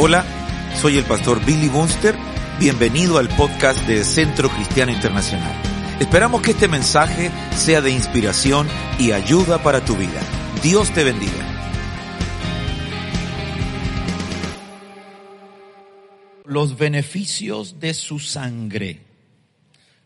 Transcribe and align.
Hola, 0.00 0.24
soy 0.80 0.96
el 0.96 1.04
pastor 1.04 1.44
Billy 1.44 1.68
Bunster. 1.68 2.14
Bienvenido 2.60 3.18
al 3.18 3.28
podcast 3.30 3.84
de 3.88 4.04
Centro 4.04 4.48
Cristiano 4.48 4.92
Internacional. 4.92 5.52
Esperamos 5.98 6.40
que 6.40 6.52
este 6.52 6.68
mensaje 6.68 7.32
sea 7.56 7.80
de 7.80 7.90
inspiración 7.90 8.68
y 9.00 9.10
ayuda 9.10 9.60
para 9.60 9.84
tu 9.84 9.96
vida. 9.96 10.20
Dios 10.62 10.94
te 10.94 11.02
bendiga. 11.02 11.44
Los 16.44 16.78
beneficios 16.78 17.80
de 17.80 17.92
su 17.92 18.20
sangre. 18.20 19.00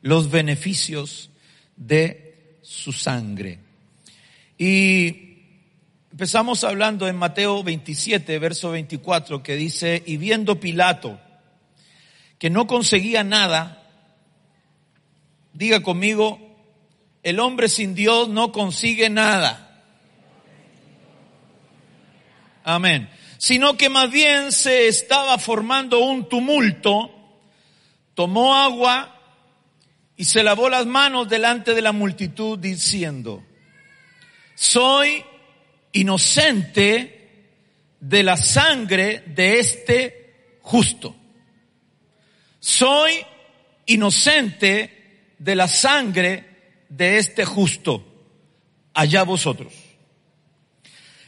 Los 0.01 0.31
beneficios 0.31 1.29
de 1.77 2.57
su 2.63 2.95
sangre. 2.95 3.59
Y 4.57 5.32
Empezamos 6.13 6.63
hablando 6.63 7.09
en 7.09 7.17
Mateo 7.17 7.63
27, 7.63 8.39
verso 8.39 8.71
24, 8.73 9.43
que 9.43 9.57
dice, 9.57 10.03
y 10.05 10.19
viendo 10.19 10.61
Pilato 10.61 11.19
que 12.39 12.51
no 12.51 12.67
conseguía 12.67 13.25
nada, 13.25 13.83
diga 15.55 15.83
conmigo, 15.83 16.39
el 17.23 17.41
hombre 17.41 17.71
sin 17.71 17.95
Dios 17.95 18.29
no 18.29 18.53
consigue 18.53 19.09
nada. 19.09 19.83
Amén. 22.63 23.09
Sino 23.39 23.79
que 23.79 23.89
más 23.89 24.11
bien 24.11 24.53
se 24.53 24.89
estaba 24.89 25.39
formando 25.39 26.01
un 26.01 26.29
tumulto, 26.29 27.11
tomó 28.13 28.55
agua 28.55 29.19
y 30.19 30.27
se 30.27 30.43
lavó 30.43 30.69
las 30.69 30.85
manos 30.85 31.31
delante 31.31 31.73
de 31.73 31.81
la 31.81 31.93
multitud 31.93 32.59
diciendo, 32.59 33.43
soy 34.55 35.25
inocente 35.93 37.23
de 38.01 38.23
la 38.23 38.37
sangre 38.37 39.23
de 39.27 39.59
este 39.59 40.59
justo. 40.61 41.15
Soy 42.59 43.13
inocente 43.87 45.35
de 45.39 45.55
la 45.55 45.69
sangre 45.69 46.85
de 46.89 47.19
este 47.19 47.45
justo. 47.45 48.09
Allá 48.95 49.23
vosotros. 49.23 49.73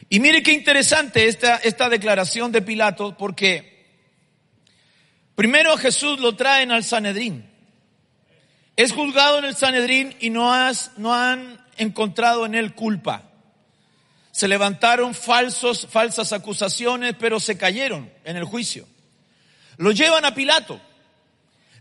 Y 0.09 0.21
mire 0.21 0.43
qué 0.43 0.53
interesante 0.53 1.29
esta, 1.29 1.57
esta 1.57 1.89
declaración 1.89 2.53
de 2.53 2.63
Pilato, 2.63 3.17
porque 3.17 3.87
primero 5.35 5.77
Jesús 5.77 6.21
lo 6.21 6.37
traen 6.37 6.71
al 6.71 6.85
Sanedrín. 6.85 7.51
Es 8.77 8.93
juzgado 8.93 9.39
en 9.39 9.47
el 9.47 9.55
Sanedrín 9.55 10.15
y 10.21 10.31
no, 10.31 10.53
has, 10.53 10.93
no 10.99 11.15
han 11.15 11.65
encontrado 11.77 12.45
en 12.45 12.55
él 12.55 12.75
culpa 12.75 13.31
se 14.35 14.49
levantaron 14.49 15.15
falsos, 15.15 15.87
falsas 15.89 16.33
acusaciones, 16.33 17.15
pero 17.17 17.39
se 17.39 17.57
cayeron 17.57 18.11
en 18.25 18.37
el 18.37 18.43
juicio. 18.43 18.85
Lo 19.77 19.93
llevan 19.93 20.25
a 20.25 20.35
Pilato. 20.35 20.81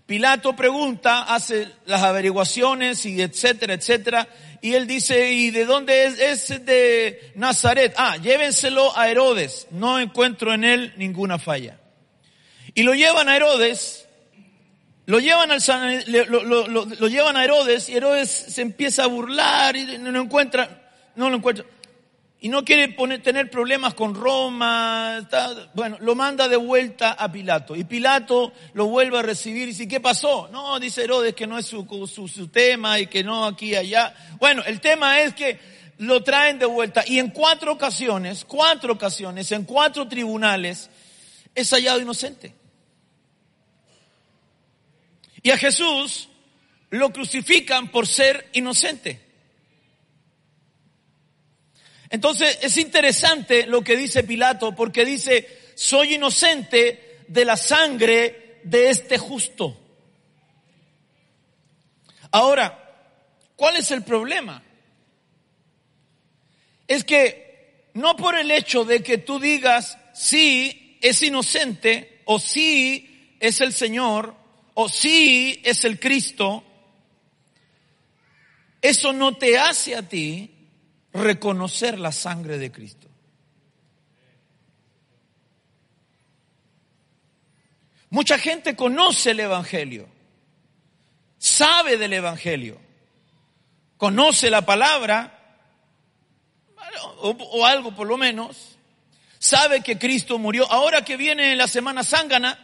Pilato 0.05 0.55
pregunta, 0.55 1.23
hace 1.23 1.67
las 1.87 2.03
averiguaciones 2.03 3.07
y 3.07 3.19
etcétera, 3.19 3.73
etcétera. 3.73 4.27
Y 4.61 4.75
él 4.75 4.85
dice, 4.85 5.31
¿y 5.31 5.49
de 5.49 5.65
dónde 5.65 6.05
es? 6.05 6.19
Es 6.19 6.63
de 6.63 7.31
Nazaret. 7.33 7.95
Ah, 7.97 8.17
llévenselo 8.17 8.95
a 8.95 9.09
Herodes. 9.09 9.65
No 9.71 9.99
encuentro 9.99 10.53
en 10.53 10.63
él 10.63 10.93
ninguna 10.97 11.39
falla. 11.39 11.79
Y 12.75 12.83
lo 12.83 12.93
llevan 12.93 13.29
a 13.29 13.35
Herodes. 13.35 14.07
Lo 15.07 15.19
llevan, 15.19 15.49
al, 15.49 16.05
lo, 16.07 16.43
lo, 16.43 16.67
lo, 16.67 17.07
llevan 17.07 17.35
a 17.35 17.43
Herodes 17.43 17.89
y 17.89 17.95
Herodes 17.95 18.29
se 18.29 18.61
empieza 18.61 19.05
a 19.05 19.07
burlar 19.07 19.75
y 19.75 19.97
no 19.97 20.11
lo 20.11 20.21
encuentra, 20.21 20.93
no 21.15 21.31
lo 21.31 21.37
encuentra 21.37 21.65
y 22.43 22.49
no 22.49 22.65
quiere 22.65 22.89
tener 23.19 23.49
problemas 23.49 23.93
con 23.93 24.13
Roma, 24.13 25.25
bueno, 25.73 25.95
lo 26.01 26.13
manda 26.13 26.49
de 26.49 26.57
vuelta 26.57 27.13
a 27.13 27.31
Pilato. 27.31 27.73
Y 27.73 27.85
Pilato 27.85 28.51
lo 28.73 28.87
vuelve 28.87 29.17
a 29.17 29.21
recibir 29.21 29.63
y 29.63 29.67
dice, 29.67 29.87
¿qué 29.87 30.01
pasó? 30.01 30.49
No, 30.51 30.77
dice 30.77 31.05
Herodes 31.05 31.35
que 31.35 31.47
no 31.47 31.57
es 31.57 31.65
su, 31.65 31.85
su, 32.05 32.47
tema 32.49 32.99
y 32.99 33.07
que 33.07 33.23
no 33.23 33.45
aquí 33.45 33.67
y 33.67 33.75
allá. 33.75 34.13
Bueno, 34.39 34.61
el 34.65 34.81
tema 34.81 35.21
es 35.21 35.33
que 35.33 35.57
lo 35.99 36.21
traen 36.21 36.59
de 36.59 36.65
vuelta 36.65 37.05
y 37.07 37.17
en 37.17 37.29
cuatro 37.29 37.71
ocasiones, 37.71 38.43
cuatro 38.43 38.91
ocasiones, 38.91 39.49
en 39.53 39.63
cuatro 39.63 40.05
tribunales, 40.09 40.89
es 41.55 41.69
hallado 41.69 42.01
inocente. 42.01 42.53
Y 45.41 45.49
a 45.49 45.57
Jesús 45.57 46.27
lo 46.89 47.13
crucifican 47.13 47.89
por 47.89 48.05
ser 48.05 48.49
inocente. 48.51 49.22
Entonces 52.13 52.59
es 52.61 52.77
interesante 52.77 53.65
lo 53.65 53.83
que 53.83 53.97
dice 53.97 54.23
Pilato 54.23 54.75
porque 54.75 55.03
dice, 55.03 55.47
soy 55.73 56.13
inocente 56.13 57.23
de 57.27 57.43
la 57.43 57.57
sangre 57.57 58.59
de 58.65 58.91
este 58.91 59.17
justo. 59.17 59.75
Ahora, 62.29 63.09
¿cuál 63.55 63.77
es 63.77 63.89
el 63.89 64.03
problema? 64.03 64.61
Es 66.87 67.03
que 67.03 67.87
no 67.95 68.15
por 68.15 68.37
el 68.37 68.51
hecho 68.51 68.85
de 68.85 69.01
que 69.01 69.17
tú 69.17 69.39
digas, 69.39 69.97
sí, 70.13 70.99
es 71.01 71.23
inocente, 71.23 72.21
o 72.25 72.37
sí, 72.37 73.37
es 73.39 73.59
el 73.59 73.73
Señor, 73.73 74.35
o 74.75 74.87
sí, 74.87 75.59
es 75.65 75.83
el 75.83 75.99
Cristo, 75.99 76.63
eso 78.83 79.13
no 79.13 79.35
te 79.35 79.57
hace 79.57 79.95
a 79.95 80.07
ti 80.07 80.52
reconocer 81.13 81.99
la 81.99 82.11
sangre 82.11 82.57
de 82.57 82.71
Cristo. 82.71 83.07
Mucha 88.09 88.37
gente 88.37 88.75
conoce 88.75 89.31
el 89.31 89.39
Evangelio, 89.39 90.07
sabe 91.39 91.97
del 91.97 92.13
Evangelio, 92.13 92.79
conoce 93.97 94.51
la 94.51 94.63
palabra, 94.63 95.39
o, 97.21 97.65
algo 97.65 97.95
por 97.95 98.05
lo 98.05 98.17
menos, 98.17 98.77
sabe 99.39 99.81
que 99.81 99.97
Cristo 99.97 100.37
murió. 100.37 100.71
Ahora 100.71 101.03
que 101.03 101.17
viene 101.17 101.55
la 101.55 101.67
semana 101.67 102.03
zángana, 102.03 102.59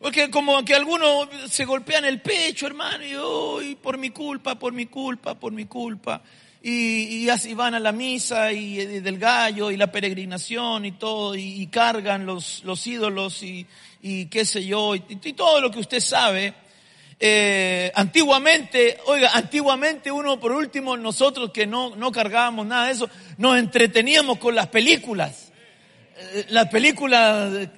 Porque 0.00 0.30
como 0.30 0.64
que 0.64 0.74
algunos 0.74 1.28
se 1.50 1.66
golpean 1.66 2.06
el 2.06 2.22
pecho, 2.22 2.66
hermano, 2.66 3.04
y 3.04 3.14
hoy 3.16 3.74
por 3.74 3.98
mi 3.98 4.08
culpa, 4.08 4.58
por 4.58 4.72
mi 4.72 4.86
culpa, 4.86 5.34
por 5.34 5.52
mi 5.52 5.66
culpa. 5.66 6.22
Y, 6.62 7.28
así 7.28 7.52
van 7.52 7.74
a 7.74 7.80
la 7.80 7.92
misa 7.92 8.50
y, 8.50 8.76
del 9.00 9.18
gallo 9.18 9.70
y 9.70 9.76
la 9.76 9.92
peregrinación 9.92 10.86
y 10.86 10.92
todo, 10.92 11.34
y, 11.36 11.66
cargan 11.66 12.24
los, 12.24 12.64
los 12.64 12.86
ídolos 12.86 13.42
y, 13.42 13.66
qué 14.30 14.44
sé 14.46 14.64
yo, 14.64 14.94
y, 14.94 15.02
todo 15.34 15.60
lo 15.60 15.70
que 15.70 15.80
usted 15.80 16.00
sabe. 16.00 16.54
Eh, 17.22 17.92
antiguamente, 17.94 18.96
oiga, 19.04 19.32
antiguamente 19.34 20.10
uno, 20.10 20.40
por 20.40 20.52
último, 20.52 20.96
nosotros 20.96 21.50
que 21.50 21.66
no, 21.66 21.94
no 21.94 22.10
cargábamos 22.10 22.66
nada 22.66 22.86
de 22.86 22.92
eso, 22.92 23.10
nos 23.36 23.58
entreteníamos 23.58 24.38
con 24.38 24.54
las 24.54 24.68
películas. 24.68 25.52
Eh, 26.16 26.46
las 26.48 26.68
películas 26.68 27.68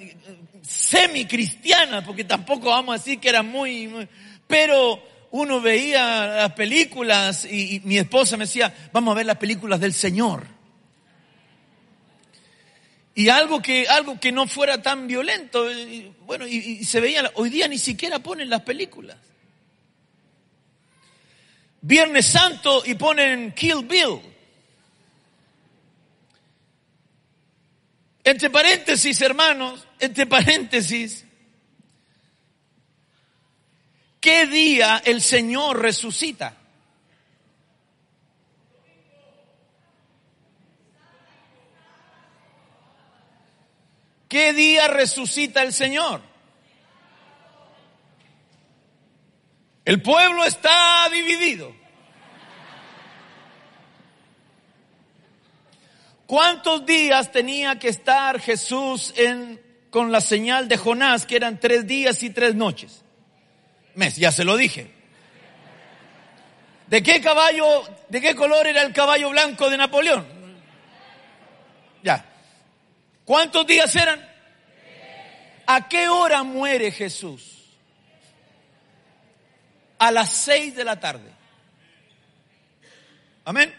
semi-cristiana, 0.63 2.05
porque 2.05 2.25
tampoco 2.25 2.71
vamos 2.71 2.95
a 2.95 2.99
decir 2.99 3.19
que 3.19 3.29
era 3.29 3.43
muy, 3.43 4.09
pero 4.47 5.03
uno 5.33 5.61
veía 5.61 6.27
las 6.27 6.53
películas 6.53 7.45
y, 7.45 7.81
mi 7.85 7.99
esposa 7.99 8.37
me 8.37 8.45
decía, 8.45 8.73
vamos 8.93 9.13
a 9.13 9.17
ver 9.17 9.27
las 9.27 9.39
películas 9.39 9.81
del 9.81 9.93
Señor. 9.93 10.47
Y 13.15 13.29
algo 13.29 13.61
que, 13.61 13.87
algo 13.89 14.19
que 14.19 14.33
no 14.33 14.47
fuera 14.47 14.81
tan 14.81 15.07
violento, 15.07 15.67
bueno, 16.25 16.47
y, 16.47 16.57
y 16.57 16.85
se 16.85 17.01
veía, 17.01 17.31
hoy 17.35 17.51
día 17.51 17.69
ni 17.69 17.79
siquiera 17.79 18.21
ponen 18.21 18.49
las 18.49 18.63
películas. 18.63 19.17
Viernes 21.83 22.27
Santo 22.27 22.83
y 22.87 22.95
ponen 22.95 23.53
Kill 23.53 23.85
Bill. 23.85 24.32
Entre 28.25 28.51
paréntesis, 28.51 29.21
hermanos, 29.21 29.87
entre 29.99 30.27
paréntesis, 30.27 31.25
¿qué 34.21 34.47
día 34.47 35.03
el 35.05 35.21
Señor 35.21 35.81
resucita? 35.81 36.57
¿Qué 44.29 44.53
día 44.55 44.89
resucita 44.89 45.63
el 45.63 45.75
Señor? 45.75 46.23
El 49.85 50.01
pueblo 50.01 50.45
está 50.45 51.09
dividido. 51.13 51.82
¿Cuántos 56.33 56.87
días 56.87 57.31
tenía 57.31 57.79
que 57.79 57.89
estar 57.89 58.41
Jesús 58.41 59.13
con 59.91 60.11
la 60.11 60.23
señal 60.23 60.67
de 60.67 60.79
Jonás, 60.79 61.27
que 61.27 61.37
eran 61.37 61.61
tres 61.61 61.87
días 61.87 62.23
y 62.23 62.31
tres 62.31 62.55
noches? 62.55 63.03
Ya 64.17 64.33
se 64.33 64.43
lo 64.43 64.57
dije. 64.57 64.91
¿De 66.87 67.03
qué 67.03 67.21
caballo, 67.21 67.85
de 68.09 68.23
qué 68.23 68.35
color 68.35 68.67
era 68.67 68.81
el 68.81 68.95
caballo 68.95 69.29
blanco 69.29 69.69
de 69.69 69.77
Napoleón? 69.77 70.27
Ya. 72.03 72.25
¿Cuántos 73.27 73.67
días 73.67 73.95
eran? 73.95 74.27
¿A 75.67 75.87
qué 75.87 76.09
hora 76.09 76.45
muere 76.45 76.93
Jesús? 76.93 77.77
A 79.99 80.11
las 80.11 80.33
seis 80.33 80.75
de 80.75 80.85
la 80.85 80.99
tarde. 80.99 81.31
Amén. 83.45 83.75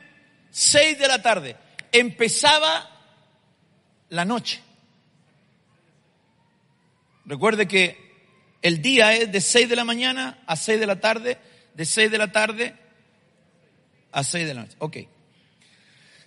Seis 0.52 1.00
de 1.00 1.08
la 1.08 1.20
tarde. 1.20 1.63
Empezaba 1.94 2.90
la 4.10 4.26
noche. 4.26 4.62
Recuerde 7.26 7.68
que 7.68 8.04
el 8.64 8.82
día 8.82 9.14
es 9.14 9.32
de 9.32 9.40
6 9.40 9.70
de 9.70 9.76
la 9.76 9.84
mañana 9.86 10.44
a 10.48 10.56
6 10.56 10.80
de 10.80 10.88
la 10.88 11.00
tarde, 11.00 11.38
de 11.76 11.86
6 11.86 12.12
de 12.12 12.18
la 12.18 12.32
tarde 12.32 12.76
a 14.12 14.24
6 14.24 14.48
de 14.48 14.54
la 14.54 14.62
noche. 14.62 14.76
Ok. 14.80 14.98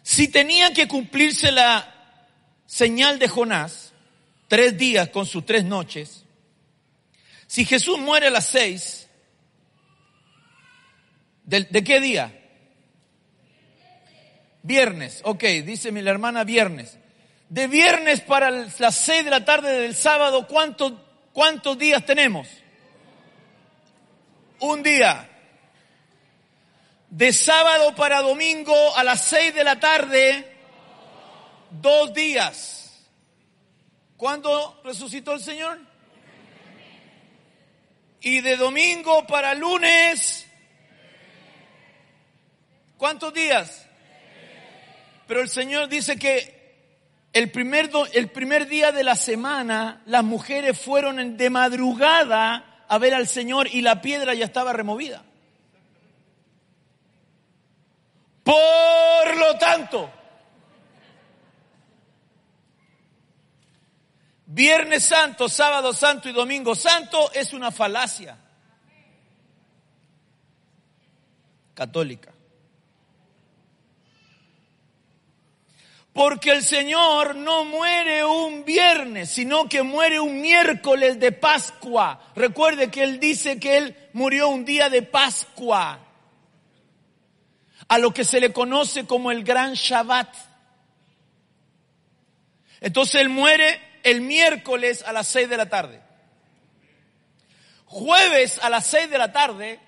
Si 0.03 0.29
tenía 0.29 0.73
que 0.73 0.87
cumplirse 0.87 1.51
la 1.51 2.27
señal 2.67 3.19
de 3.19 3.29
Jonás, 3.29 3.93
tres 4.47 4.79
días 4.79 5.09
con 5.09 5.27
sus 5.27 5.45
tres 5.45 5.65
noches, 5.65 6.25
si 7.49 7.65
Jesús 7.65 7.99
muere 7.99 8.29
a 8.29 8.31
las 8.31 8.47
6, 8.47 9.09
¿de, 11.45 11.65
¿de 11.65 11.85
qué 11.85 12.01
día? 12.01 12.46
Viernes, 14.67 15.21
ok, 15.25 15.43
dice 15.65 15.93
mi 15.93 16.01
hermana 16.01 16.45
viernes 16.45 16.99
de 17.49 17.69
viernes 17.69 18.21
para 18.21 18.51
las 18.51 18.97
seis 18.97 19.25
de 19.25 19.31
la 19.31 19.45
tarde 19.45 19.81
del 19.81 19.95
sábado, 19.95 20.47
¿cuántos, 20.47 20.95
cuántos 21.33 21.79
días 21.79 22.05
tenemos? 22.05 22.49
Un 24.61 24.83
día. 24.83 25.31
De 27.09 27.33
sábado 27.33 27.95
para 27.95 28.21
domingo 28.21 28.75
a 28.97 29.05
las 29.05 29.25
seis 29.25 29.55
de 29.55 29.63
la 29.63 29.79
tarde, 29.79 30.57
dos 31.71 32.13
días. 32.13 33.07
¿Cuándo 34.17 34.81
resucitó 34.83 35.35
el 35.35 35.41
Señor? 35.41 35.79
Y 38.21 38.41
de 38.41 38.57
domingo 38.57 39.25
para 39.27 39.55
lunes, 39.55 40.49
¿cuántos 42.97 43.33
días? 43.33 43.86
Pero 45.27 45.41
el 45.41 45.49
Señor 45.49 45.89
dice 45.89 46.17
que 46.17 46.57
el 47.33 47.51
primer, 47.51 47.91
el 48.13 48.31
primer 48.31 48.67
día 48.67 48.93
de 48.93 49.05
la 49.05 49.15
semana, 49.15 50.03
las 50.07 50.25
mujeres 50.25 50.81
fueron 50.81 51.37
de 51.37 51.51
madrugada 51.51 52.85
a 52.89 52.99
ver 52.99 53.15
al 53.15 53.27
Señor 53.27 53.69
y 53.69 53.83
la 53.83 54.01
piedra 54.01 54.35
ya 54.35 54.45
estaba 54.45 54.73
removida. 54.73 55.25
Por 58.43 59.37
lo 59.37 59.59
tanto, 59.59 60.11
Viernes 64.47 65.05
Santo, 65.05 65.49
Sábado 65.49 65.93
Santo 65.93 66.29
y 66.29 66.33
Domingo 66.33 66.75
Santo 66.77 67.33
es 67.33 67.53
una 67.53 67.73
falacia 67.73 68.39
católica. 71.75 72.36
Porque 76.17 76.51
el 76.51 76.63
Señor 76.63 77.37
no 77.37 77.67
muere 77.67 78.25
un 78.25 78.65
viernes, 78.65 79.29
sino 79.29 79.69
que 79.69 79.83
muere 79.83 80.19
un 80.19 80.41
miércoles 80.41 81.21
de 81.21 81.31
Pascua. 81.31 82.33
Recuerde 82.35 82.91
que 82.91 83.03
Él 83.03 83.21
dice 83.21 83.61
que 83.61 83.77
Él 83.77 84.09
murió 84.15 84.49
un 84.49 84.65
día 84.65 84.89
de 84.89 85.03
Pascua. 85.03 85.99
A 87.87 87.99
lo 87.99 88.15
que 88.15 88.25
se 88.25 88.41
le 88.41 88.51
conoce 88.51 89.07
como 89.07 89.31
el 89.31 89.45
gran 89.45 89.75
Shabbat. 89.75 90.35
Entonces 92.81 93.21
Él 93.21 93.29
muere 93.29 93.79
el 94.03 94.23
miércoles 94.23 95.05
a 95.07 95.13
las 95.13 95.27
seis 95.27 95.51
de 95.51 95.59
la 95.59 95.69
tarde. 95.69 96.01
Jueves 97.85 98.59
a 98.63 98.71
las 98.71 98.87
seis 98.87 99.11
de 99.11 99.19
la 99.19 99.33
tarde, 99.33 99.81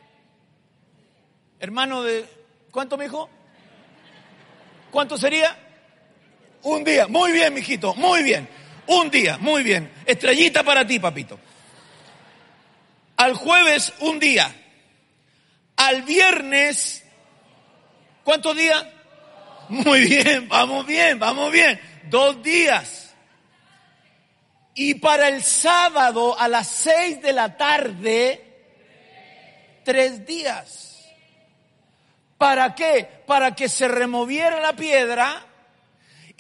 hermano 1.59 2.03
de, 2.03 2.29
¿cuánto 2.71 2.99
me 2.99 3.05
dijo? 3.05 3.31
¿Cuánto 4.91 5.17
sería? 5.17 5.65
Un 6.63 6.85
día. 6.85 7.07
Muy 7.07 7.33
bien, 7.33 7.55
mijito. 7.55 7.95
Muy 7.95 8.23
bien. 8.23 8.49
Un 8.87 9.11
día. 9.11 9.39
Muy 9.39 9.63
bien. 9.63 9.93
Estrellita 10.05 10.63
para 10.63 10.87
ti, 10.87 10.99
papito. 10.99 11.39
Al 13.17 13.35
jueves, 13.35 13.93
un 14.01 14.19
día. 14.19 14.55
Al 15.77 16.03
viernes, 16.03 17.05
¿cuántos 18.25 18.57
días? 18.57 18.85
Muy 19.69 20.01
bien, 20.01 20.49
vamos 20.49 20.87
bien, 20.87 21.19
vamos 21.19 21.53
bien. 21.53 21.81
Dos 22.05 22.43
días. 22.43 23.15
Y 24.75 24.95
para 24.95 25.29
el 25.29 25.43
sábado 25.43 26.39
a 26.39 26.49
las 26.49 26.69
seis 26.69 27.21
de 27.21 27.33
la 27.33 27.57
tarde, 27.57 28.45
tres 29.85 30.25
días. 30.25 31.09
¿Para 32.39 32.75
qué? 32.75 33.23
Para 33.27 33.55
que 33.55 33.69
se 33.69 33.89
removiera 33.89 34.61
la 34.61 34.75
piedra 34.75 35.48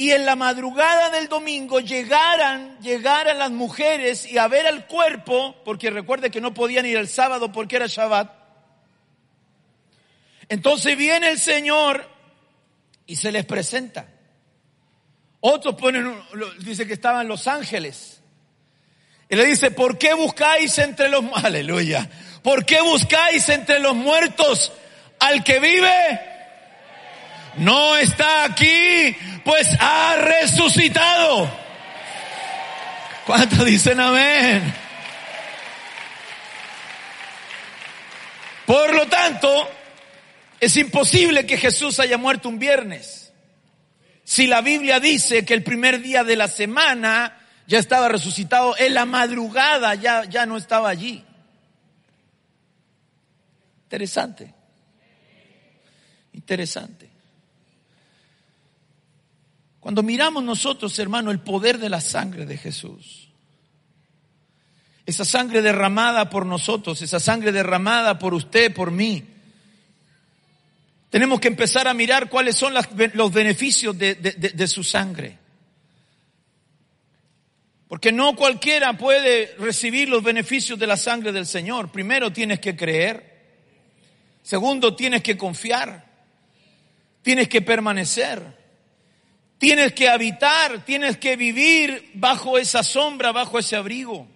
y 0.00 0.12
en 0.12 0.24
la 0.24 0.36
madrugada 0.36 1.10
del 1.10 1.28
domingo 1.28 1.80
llegaran, 1.80 2.78
llegaran 2.78 3.36
las 3.36 3.50
mujeres 3.50 4.24
y 4.30 4.38
a 4.38 4.46
ver 4.46 4.64
el 4.66 4.84
cuerpo, 4.84 5.56
porque 5.64 5.90
recuerde 5.90 6.30
que 6.30 6.40
no 6.40 6.54
podían 6.54 6.86
ir 6.86 6.96
el 6.96 7.08
sábado 7.08 7.50
porque 7.50 7.74
era 7.74 7.88
Shabbat. 7.88 8.32
Entonces 10.48 10.96
viene 10.96 11.30
el 11.30 11.38
Señor 11.40 12.08
y 13.06 13.16
se 13.16 13.32
les 13.32 13.44
presenta. 13.44 14.06
Otros 15.40 15.74
ponen, 15.74 16.14
dice 16.60 16.86
que 16.86 16.92
estaban 16.92 17.26
los 17.26 17.48
ángeles. 17.48 18.22
Y 19.28 19.34
le 19.34 19.46
dice, 19.46 19.72
¿por 19.72 19.98
qué 19.98 20.14
buscáis 20.14 20.78
entre 20.78 21.08
los, 21.08 21.24
aleluya, 21.34 22.08
¿por 22.44 22.64
qué 22.64 22.80
buscáis 22.80 23.48
entre 23.48 23.80
los 23.80 23.96
muertos 23.96 24.72
al 25.18 25.42
que 25.42 25.58
vive? 25.58 26.37
No 27.58 27.96
está 27.96 28.44
aquí, 28.44 29.16
pues 29.44 29.68
ha 29.80 30.16
resucitado. 30.16 31.50
¿Cuántos 33.26 33.64
dicen 33.64 34.00
amén? 34.00 34.74
Por 38.64 38.94
lo 38.94 39.06
tanto, 39.08 39.68
es 40.60 40.76
imposible 40.76 41.46
que 41.46 41.56
Jesús 41.56 42.00
haya 42.00 42.18
muerto 42.18 42.48
un 42.48 42.58
viernes. 42.58 43.32
Si 44.24 44.46
la 44.46 44.60
Biblia 44.60 45.00
dice 45.00 45.44
que 45.44 45.54
el 45.54 45.62
primer 45.62 46.02
día 46.02 46.22
de 46.22 46.36
la 46.36 46.48
semana 46.48 47.38
ya 47.66 47.78
estaba 47.78 48.08
resucitado, 48.08 48.76
en 48.78 48.94
la 48.94 49.04
madrugada 49.04 49.94
ya, 49.94 50.24
ya 50.24 50.46
no 50.46 50.56
estaba 50.56 50.90
allí. 50.90 51.24
Interesante. 53.84 54.52
Interesante. 56.34 57.07
Cuando 59.88 60.02
miramos 60.02 60.44
nosotros, 60.44 60.98
hermano, 60.98 61.30
el 61.30 61.40
poder 61.40 61.78
de 61.78 61.88
la 61.88 62.02
sangre 62.02 62.44
de 62.44 62.58
Jesús, 62.58 63.30
esa 65.06 65.24
sangre 65.24 65.62
derramada 65.62 66.28
por 66.28 66.44
nosotros, 66.44 67.00
esa 67.00 67.18
sangre 67.18 67.52
derramada 67.52 68.18
por 68.18 68.34
usted, 68.34 68.74
por 68.74 68.90
mí, 68.90 69.24
tenemos 71.08 71.40
que 71.40 71.48
empezar 71.48 71.88
a 71.88 71.94
mirar 71.94 72.28
cuáles 72.28 72.54
son 72.54 72.74
los 72.74 73.32
beneficios 73.32 73.96
de, 73.96 74.66
su 74.68 74.84
sangre. 74.84 75.38
Porque 77.88 78.12
no 78.12 78.36
cualquiera 78.36 78.92
puede 78.98 79.56
recibir 79.58 80.10
los 80.10 80.22
beneficios 80.22 80.78
de 80.78 80.86
la 80.86 80.98
sangre 80.98 81.32
del 81.32 81.46
Señor. 81.46 81.90
Primero 81.90 82.30
tienes 82.30 82.60
que 82.60 82.76
creer. 82.76 83.56
Segundo, 84.42 84.94
tienes 84.94 85.22
que 85.22 85.38
confiar. 85.38 86.04
Tienes 87.22 87.48
que 87.48 87.62
permanecer. 87.62 88.67
Tienes 89.58 89.92
que 89.92 90.08
habitar, 90.08 90.84
tienes 90.84 91.18
que 91.18 91.36
vivir 91.36 92.12
bajo 92.14 92.58
esa 92.58 92.84
sombra, 92.84 93.32
bajo 93.32 93.58
ese 93.58 93.74
abrigo. 93.74 94.28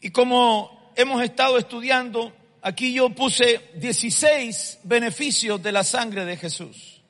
Y 0.00 0.10
como 0.10 0.92
hemos 0.96 1.22
estado 1.22 1.58
estudiando, 1.58 2.34
aquí 2.62 2.94
yo 2.94 3.10
puse 3.10 3.70
16 3.74 4.78
beneficios 4.84 5.62
de 5.62 5.72
la 5.72 5.84
sangre 5.84 6.24
de 6.24 6.36
Jesús. 6.38 7.02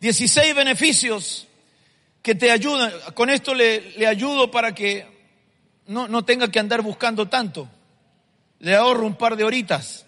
16 0.00 0.54
beneficios 0.54 1.48
que 2.22 2.36
te 2.36 2.52
ayudan. 2.52 2.92
Con 3.14 3.30
esto 3.30 3.52
le, 3.52 4.06
ayudo 4.06 4.50
para 4.50 4.74
que 4.74 5.06
no, 5.86 6.06
no 6.06 6.24
tenga 6.24 6.48
que 6.48 6.60
andar 6.60 6.82
buscando 6.82 7.28
tanto. 7.28 7.68
Le 8.60 8.76
ahorro 8.76 9.06
un 9.06 9.16
par 9.16 9.36
de 9.36 9.42
horitas. 9.42 10.06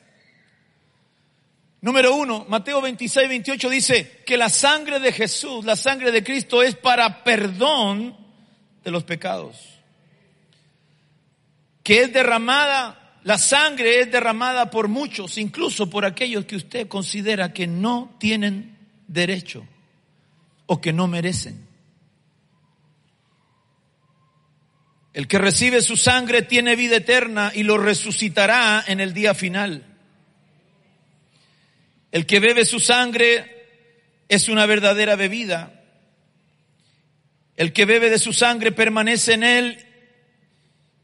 Número 1.82 2.14
uno, 2.14 2.44
Mateo 2.48 2.80
26, 2.80 3.28
28 3.28 3.70
dice 3.70 4.22
que 4.26 4.36
la 4.36 4.48
sangre 4.48 5.00
de 5.00 5.12
Jesús, 5.12 5.64
la 5.64 5.76
sangre 5.76 6.12
de 6.12 6.22
Cristo 6.22 6.62
es 6.62 6.76
para 6.76 7.24
perdón 7.24 8.16
de 8.84 8.90
los 8.90 9.04
pecados. 9.04 9.56
Que 11.82 12.02
es 12.02 12.12
derramada 12.12 13.00
la 13.22 13.36
sangre 13.36 14.00
es 14.00 14.10
derramada 14.10 14.70
por 14.70 14.88
muchos, 14.88 15.36
incluso 15.36 15.90
por 15.90 16.04
aquellos 16.04 16.46
que 16.46 16.56
usted 16.56 16.88
considera 16.88 17.52
que 17.52 17.66
no 17.66 18.16
tienen 18.18 18.78
derecho 19.06 19.66
o 20.66 20.80
que 20.80 20.92
no 20.92 21.06
merecen. 21.06 21.68
El 25.12 25.26
que 25.26 25.38
recibe 25.38 25.82
su 25.82 25.96
sangre 25.96 26.42
tiene 26.42 26.76
vida 26.76 26.96
eterna 26.96 27.52
y 27.54 27.64
lo 27.64 27.76
resucitará 27.76 28.84
en 28.86 29.00
el 29.00 29.12
día 29.12 29.34
final. 29.34 29.89
El 32.12 32.26
que 32.26 32.40
bebe 32.40 32.64
su 32.64 32.80
sangre 32.80 33.60
es 34.28 34.48
una 34.48 34.66
verdadera 34.66 35.16
bebida. 35.16 35.82
El 37.56 37.72
que 37.72 37.84
bebe 37.84 38.10
de 38.10 38.18
su 38.18 38.32
sangre 38.32 38.72
permanece 38.72 39.34
en 39.34 39.42
él 39.44 39.86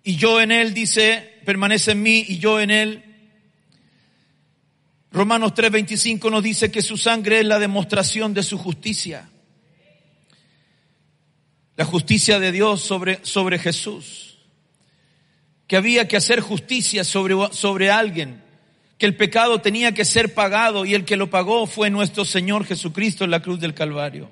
y 0.02 0.16
yo 0.16 0.40
en 0.40 0.52
él, 0.52 0.72
dice, 0.72 1.40
permanece 1.44 1.90
en 1.90 2.02
mí 2.02 2.24
y 2.28 2.38
yo 2.38 2.60
en 2.60 2.70
él. 2.70 3.02
Romanos 5.10 5.52
3:25 5.54 6.30
nos 6.30 6.42
dice 6.42 6.70
que 6.70 6.80
su 6.80 6.96
sangre 6.96 7.40
es 7.40 7.46
la 7.46 7.58
demostración 7.58 8.32
de 8.32 8.44
su 8.44 8.56
justicia. 8.56 9.28
La 11.74 11.84
justicia 11.84 12.38
de 12.38 12.52
Dios 12.52 12.82
sobre, 12.82 13.18
sobre 13.22 13.58
Jesús. 13.58 14.38
Que 15.66 15.76
había 15.76 16.06
que 16.06 16.16
hacer 16.16 16.40
justicia 16.40 17.02
sobre, 17.02 17.34
sobre 17.52 17.90
alguien. 17.90 18.45
Que 18.98 19.06
el 19.06 19.16
pecado 19.16 19.60
tenía 19.60 19.92
que 19.92 20.04
ser 20.04 20.34
pagado 20.34 20.84
y 20.84 20.94
el 20.94 21.04
que 21.04 21.16
lo 21.16 21.28
pagó 21.28 21.66
fue 21.66 21.90
nuestro 21.90 22.24
Señor 22.24 22.64
Jesucristo 22.64 23.24
en 23.24 23.30
la 23.30 23.42
cruz 23.42 23.60
del 23.60 23.74
Calvario. 23.74 24.30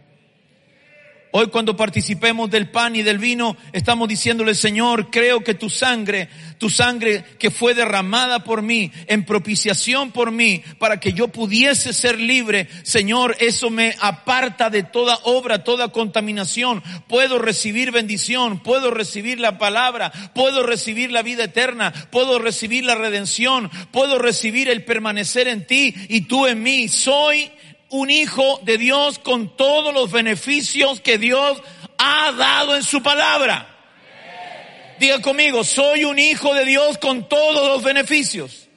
Hoy 1.37 1.49
cuando 1.49 1.77
participemos 1.77 2.49
del 2.49 2.71
pan 2.71 2.95
y 2.95 3.03
del 3.03 3.19
vino, 3.19 3.57
estamos 3.73 4.09
diciéndole, 4.09 4.55
Señor, 4.55 5.11
creo 5.11 5.43
que 5.43 5.55
tu 5.55 5.69
sangre, 5.69 6.29
tu 6.59 6.71
sangre 6.71 7.25
que 7.41 7.51
fue 7.51 7.75
derramada 7.75 8.45
por 8.45 8.63
mí, 8.63 8.93
en 9.09 9.25
propiciación 9.25 10.13
por 10.13 10.31
mí, 10.31 10.63
para 10.79 11.01
que 11.01 11.13
yo 11.13 11.27
pudiese 11.27 11.93
ser 11.93 12.21
libre, 12.21 12.69
Señor, 12.85 13.37
eso 13.41 13.69
me 13.69 13.97
aparta 14.01 14.71
de 14.71 14.85
toda 14.85 15.19
obra, 15.25 15.65
toda 15.65 15.89
contaminación. 15.89 16.85
Puedo 17.09 17.41
recibir 17.41 17.91
bendición, 17.91 18.61
puedo 18.61 18.93
recibir 18.93 19.41
la 19.41 19.59
palabra, 19.59 20.13
puedo 20.37 20.63
recibir 20.63 21.11
la 21.11 21.23
vida 21.23 21.43
eterna, 21.43 21.93
puedo 22.13 22.39
recibir 22.39 22.85
la 22.85 22.95
redención, 22.95 23.73
puedo 23.91 24.21
recibir 24.21 24.69
el 24.69 24.85
permanecer 24.85 25.49
en 25.49 25.67
ti 25.67 25.97
y 26.09 26.21
tú 26.21 26.47
en 26.47 26.63
mí. 26.63 26.87
Soy 26.87 27.51
un 27.91 28.11
hijo 28.11 28.61
de 28.63 28.79
Dios 28.79 29.19
con 29.19 29.57
todos 29.57 29.93
los 29.95 30.11
beneficios 30.11 31.01
que 31.01 31.19
Dios 31.19 31.63
ha 31.99 32.33
dado 32.33 32.77
en 32.77 32.83
su 32.83 33.03
palabra. 33.03 33.71
Diga 34.99 35.21
conmigo, 35.21 35.65
soy 35.65 36.05
un 36.05 36.19
hijo 36.19 36.55
de 36.55 36.65
Dios 36.65 36.99
con 36.99 37.29
todos 37.29 37.69
los 37.69 37.83
beneficios. 37.83 38.69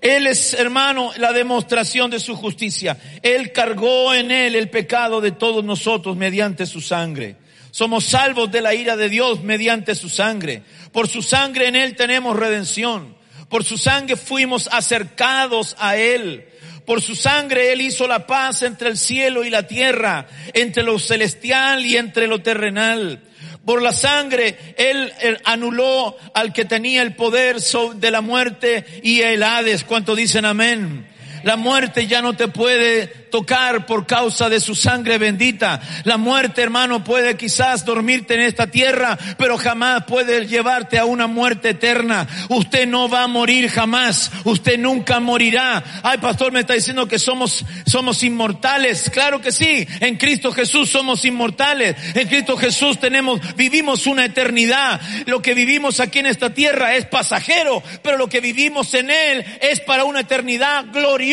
Él 0.00 0.26
es, 0.28 0.54
hermano, 0.54 1.10
la 1.16 1.32
demostración 1.32 2.10
de 2.10 2.20
su 2.20 2.36
justicia. 2.36 2.96
Él 3.22 3.50
cargó 3.52 4.14
en 4.14 4.30
él 4.30 4.54
el 4.54 4.70
pecado 4.70 5.20
de 5.20 5.32
todos 5.32 5.64
nosotros 5.64 6.16
mediante 6.16 6.64
su 6.64 6.80
sangre. 6.80 7.36
Somos 7.72 8.04
salvos 8.04 8.50
de 8.52 8.60
la 8.60 8.72
ira 8.72 8.96
de 8.96 9.08
Dios 9.08 9.42
mediante 9.42 9.94
su 9.94 10.08
sangre. 10.08 10.62
Por 10.92 11.08
su 11.08 11.22
sangre 11.22 11.66
en 11.66 11.76
él 11.76 11.96
tenemos 11.96 12.36
redención. 12.36 13.15
Por 13.48 13.64
su 13.64 13.78
sangre 13.78 14.16
fuimos 14.16 14.68
acercados 14.72 15.76
a 15.78 15.96
Él. 15.96 16.48
Por 16.84 17.02
su 17.02 17.16
sangre 17.16 17.72
Él 17.72 17.80
hizo 17.80 18.06
la 18.06 18.26
paz 18.26 18.62
entre 18.62 18.88
el 18.88 18.96
cielo 18.96 19.44
y 19.44 19.50
la 19.50 19.66
tierra, 19.66 20.28
entre 20.52 20.82
lo 20.82 20.98
celestial 20.98 21.84
y 21.84 21.96
entre 21.96 22.26
lo 22.26 22.42
terrenal. 22.42 23.20
Por 23.64 23.82
la 23.82 23.92
sangre 23.92 24.74
Él, 24.76 25.12
anuló 25.44 26.16
al 26.34 26.52
que 26.52 26.64
tenía 26.64 27.02
el 27.02 27.14
poder 27.14 27.56
de 27.96 28.10
la 28.10 28.20
muerte 28.20 28.84
y 29.02 29.22
el 29.22 29.42
Hades. 29.42 29.84
¿Cuánto 29.84 30.14
dicen 30.14 30.44
amén? 30.44 31.08
La 31.42 31.56
muerte 31.56 32.06
ya 32.06 32.22
no 32.22 32.34
te 32.34 32.48
puede 32.48 33.06
tocar 33.30 33.86
por 33.86 34.06
causa 34.06 34.48
de 34.48 34.60
su 34.60 34.74
sangre 34.74 35.18
bendita. 35.18 35.80
La 36.04 36.16
muerte, 36.16 36.62
hermano, 36.62 37.04
puede 37.04 37.36
quizás 37.36 37.84
dormirte 37.84 38.34
en 38.34 38.40
esta 38.40 38.66
tierra, 38.68 39.18
pero 39.36 39.58
jamás 39.58 40.04
puede 40.04 40.46
llevarte 40.46 40.98
a 40.98 41.04
una 41.04 41.26
muerte 41.26 41.70
eterna. 41.70 42.26
Usted 42.48 42.86
no 42.86 43.08
va 43.08 43.24
a 43.24 43.28
morir 43.28 43.68
jamás. 43.68 44.30
Usted 44.44 44.78
nunca 44.78 45.20
morirá. 45.20 45.82
Ay, 46.02 46.18
pastor, 46.18 46.52
me 46.52 46.60
está 46.60 46.74
diciendo 46.74 47.06
que 47.06 47.18
somos, 47.18 47.64
somos 47.86 48.22
inmortales. 48.22 49.10
Claro 49.10 49.40
que 49.40 49.52
sí. 49.52 49.86
En 50.00 50.16
Cristo 50.16 50.52
Jesús 50.52 50.90
somos 50.90 51.24
inmortales. 51.24 51.96
En 52.14 52.28
Cristo 52.28 52.56
Jesús 52.56 52.98
tenemos, 52.98 53.40
vivimos 53.56 54.06
una 54.06 54.24
eternidad. 54.24 55.00
Lo 55.26 55.42
que 55.42 55.54
vivimos 55.54 56.00
aquí 56.00 56.20
en 56.20 56.26
esta 56.26 56.54
tierra 56.54 56.96
es 56.96 57.06
pasajero, 57.06 57.82
pero 58.02 58.16
lo 58.16 58.28
que 58.28 58.40
vivimos 58.40 58.94
en 58.94 59.10
Él 59.10 59.44
es 59.60 59.80
para 59.80 60.04
una 60.04 60.20
eternidad 60.20 60.86
gloriosa 60.92 61.25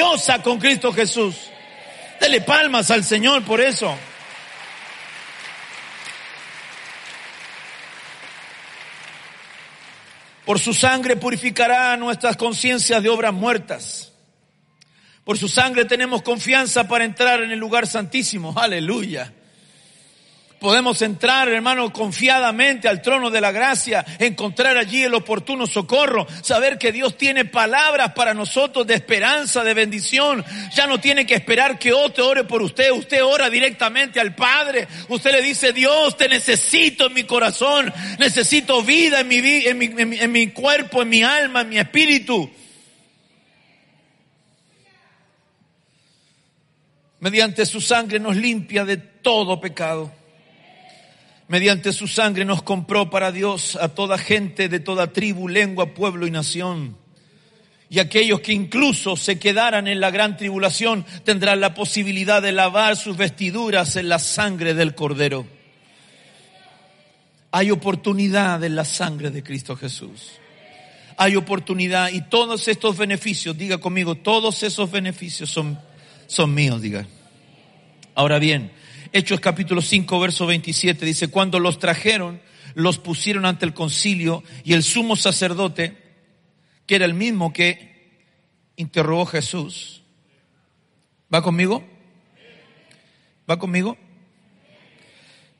con 0.43 0.59
Cristo 0.59 0.91
Jesús. 0.91 1.35
Dele 2.19 2.41
palmas 2.41 2.89
al 2.91 3.03
Señor 3.03 3.43
por 3.43 3.61
eso. 3.61 3.95
Por 10.45 10.59
su 10.59 10.73
sangre 10.73 11.15
purificará 11.15 11.95
nuestras 11.97 12.35
conciencias 12.35 13.01
de 13.01 13.09
obras 13.09 13.33
muertas. 13.33 14.11
Por 15.23 15.37
su 15.37 15.47
sangre 15.47 15.85
tenemos 15.85 16.21
confianza 16.21 16.87
para 16.87 17.05
entrar 17.05 17.41
en 17.41 17.51
el 17.51 17.59
lugar 17.59 17.87
santísimo. 17.87 18.53
Aleluya. 18.57 19.33
Podemos 20.63 21.01
entrar, 21.01 21.49
hermano, 21.49 21.91
confiadamente 21.91 22.87
al 22.87 23.01
trono 23.01 23.29
de 23.29 23.41
la 23.41 23.51
gracia, 23.51 24.05
encontrar 24.17 24.77
allí 24.77 25.03
el 25.03 25.13
oportuno 25.13 25.67
socorro, 25.67 26.25
saber 26.41 26.77
que 26.77 26.93
Dios 26.93 27.17
tiene 27.17 27.43
palabras 27.43 28.13
para 28.13 28.33
nosotros 28.33 28.87
de 28.87 28.93
esperanza, 28.93 29.61
de 29.65 29.73
bendición. 29.73 30.41
Ya 30.73 30.87
no 30.87 31.01
tiene 31.01 31.25
que 31.25 31.33
esperar 31.33 31.77
que 31.77 31.91
otro 31.91 32.29
ore 32.29 32.45
por 32.45 32.61
usted, 32.61 32.91
usted 32.91 33.21
ora 33.25 33.49
directamente 33.49 34.21
al 34.21 34.35
Padre. 34.35 34.87
Usted 35.09 35.33
le 35.33 35.41
dice, 35.41 35.73
Dios, 35.73 36.15
te 36.15 36.29
necesito 36.29 37.07
en 37.07 37.13
mi 37.13 37.25
corazón, 37.25 37.93
necesito 38.17 38.81
vida 38.83 39.19
en 39.19 39.27
mi, 39.27 39.39
en 39.39 39.77
mi, 39.77 39.85
en 39.87 40.07
mi, 40.07 40.17
en 40.17 40.31
mi 40.31 40.47
cuerpo, 40.51 41.01
en 41.01 41.09
mi 41.09 41.23
alma, 41.23 41.59
en 41.59 41.67
mi 41.67 41.77
espíritu. 41.77 42.49
Mediante 47.19 47.65
su 47.65 47.81
sangre 47.81 48.17
nos 48.17 48.37
limpia 48.37 48.85
de 48.85 48.95
todo 48.95 49.59
pecado 49.59 50.22
mediante 51.53 51.93
su 51.93 52.07
sangre 52.07 52.45
nos 52.45 52.63
compró 52.63 53.11
para 53.11 53.31
Dios 53.31 53.75
a 53.79 53.89
toda 53.89 54.17
gente 54.17 54.69
de 54.69 54.79
toda 54.79 55.13
tribu, 55.13 55.47
lengua, 55.47 55.93
pueblo 55.93 56.25
y 56.25 56.31
nación. 56.31 56.97
Y 57.91 57.99
aquellos 57.99 58.39
que 58.39 58.53
incluso 58.53 59.15
se 59.15 59.37
quedaran 59.37 59.87
en 59.87 59.99
la 59.99 60.09
gran 60.09 60.35
tribulación 60.35 61.05
tendrán 61.23 61.61
la 61.61 61.75
posibilidad 61.75 62.41
de 62.41 62.53
lavar 62.53 62.95
sus 62.95 63.17
vestiduras 63.17 63.97
en 63.97 64.09
la 64.09 64.17
sangre 64.17 64.73
del 64.73 64.95
Cordero. 64.95 65.45
Hay 67.51 67.69
oportunidad 67.69 68.63
en 68.63 68.75
la 68.75 68.83
sangre 68.83 69.29
de 69.29 69.43
Cristo 69.43 69.75
Jesús. 69.75 70.31
Hay 71.17 71.35
oportunidad 71.35 72.09
y 72.09 72.21
todos 72.21 72.67
estos 72.67 72.97
beneficios, 72.97 73.55
diga 73.55 73.77
conmigo, 73.77 74.15
todos 74.15 74.63
esos 74.63 74.89
beneficios 74.89 75.51
son, 75.51 75.79
son 76.25 76.51
míos, 76.51 76.81
diga. 76.81 77.05
Ahora 78.15 78.39
bien, 78.39 78.71
Hechos 79.15 79.39
capítulo 79.39 79.79
5, 79.79 80.19
verso 80.19 80.47
27 80.47 81.05
dice, 81.05 81.27
cuando 81.27 81.59
los 81.59 81.77
trajeron, 81.77 82.41
los 82.73 82.97
pusieron 82.97 83.45
ante 83.45 83.63
el 83.63 83.75
concilio 83.75 84.43
y 84.63 84.73
el 84.73 84.81
sumo 84.81 85.15
sacerdote, 85.15 85.95
que 86.87 86.95
era 86.95 87.05
el 87.05 87.13
mismo 87.13 87.53
que 87.53 88.23
interrogó 88.75 89.27
Jesús, 89.27 90.01
¿va 91.31 91.43
conmigo? 91.43 91.83
¿Va 93.47 93.59
conmigo? 93.59 93.99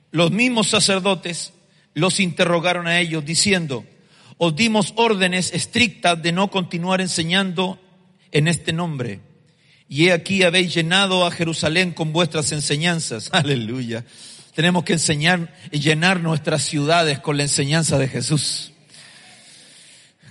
Los 0.09 0.31
mismos 0.31 0.69
sacerdotes 0.69 1.53
los 1.93 2.19
interrogaron 2.19 2.87
a 2.87 2.99
ellos 2.99 3.23
diciendo, 3.23 3.85
os 4.39 4.55
dimos 4.55 4.93
órdenes 4.95 5.53
estrictas 5.53 6.19
de 6.23 6.31
no 6.31 6.49
continuar 6.49 7.01
enseñando 7.01 7.79
en 8.31 8.47
este 8.47 8.73
nombre 8.73 9.19
y 9.93 10.07
he 10.07 10.11
aquí 10.11 10.41
habéis 10.41 10.73
llenado 10.73 11.23
a 11.23 11.29
Jerusalén 11.29 11.91
con 11.91 12.13
vuestras 12.13 12.51
enseñanzas. 12.51 13.29
Aleluya. 13.31 14.03
Tenemos 14.55 14.85
que 14.85 14.93
enseñar 14.93 15.53
y 15.69 15.81
llenar 15.81 16.19
nuestras 16.19 16.63
ciudades 16.63 17.19
con 17.19 17.37
la 17.37 17.43
enseñanza 17.43 17.99
de 17.99 18.07
Jesús. 18.07 18.73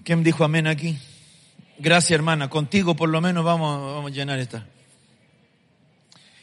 ¿Quién 0.02 0.24
dijo 0.24 0.42
amén 0.42 0.66
aquí? 0.66 0.98
Gracias 1.78 2.10
hermana, 2.10 2.50
contigo 2.50 2.96
por 2.96 3.08
lo 3.08 3.20
menos 3.20 3.44
vamos, 3.44 4.04
a 4.04 4.10
llenar 4.10 4.40
esta. 4.40 4.66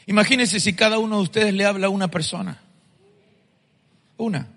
Imagínense 0.06 0.62
si 0.62 0.72
cada 0.72 0.98
uno 0.98 1.18
de 1.18 1.24
ustedes 1.24 1.54
le 1.54 1.66
habla 1.66 1.88
a 1.88 1.90
una 1.90 2.10
persona. 2.10 2.62
Una. 4.16 4.48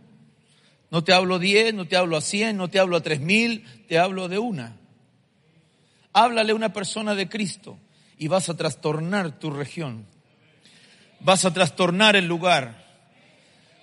No 0.89 1.03
te 1.03 1.13
hablo 1.13 1.41
diez, 1.41 1.75
no 1.75 1.89
te 1.89 1.97
hablo 1.97 2.17
a 2.17 2.21
cien, 2.21 2.59
no 2.59 2.69
te 2.69 2.79
hablo 2.79 2.97
a 2.97 3.01
tres 3.01 3.19
mil, 3.19 3.65
te 3.89 3.99
hablo 3.99 4.29
de 4.29 4.39
una. 4.39 4.77
Háblale 6.13 6.53
a 6.53 6.55
una 6.55 6.73
persona 6.73 7.17
de 7.17 7.29
Cristo 7.29 7.77
y 8.23 8.29
vas 8.29 8.49
a 8.49 8.57
trastornar 8.57 9.41
tu 9.41 9.51
región. 9.51 10.07
Vas 11.19 11.45
a 11.45 11.53
trastornar 11.53 12.15
el 12.15 12.27
lugar. 12.27 12.87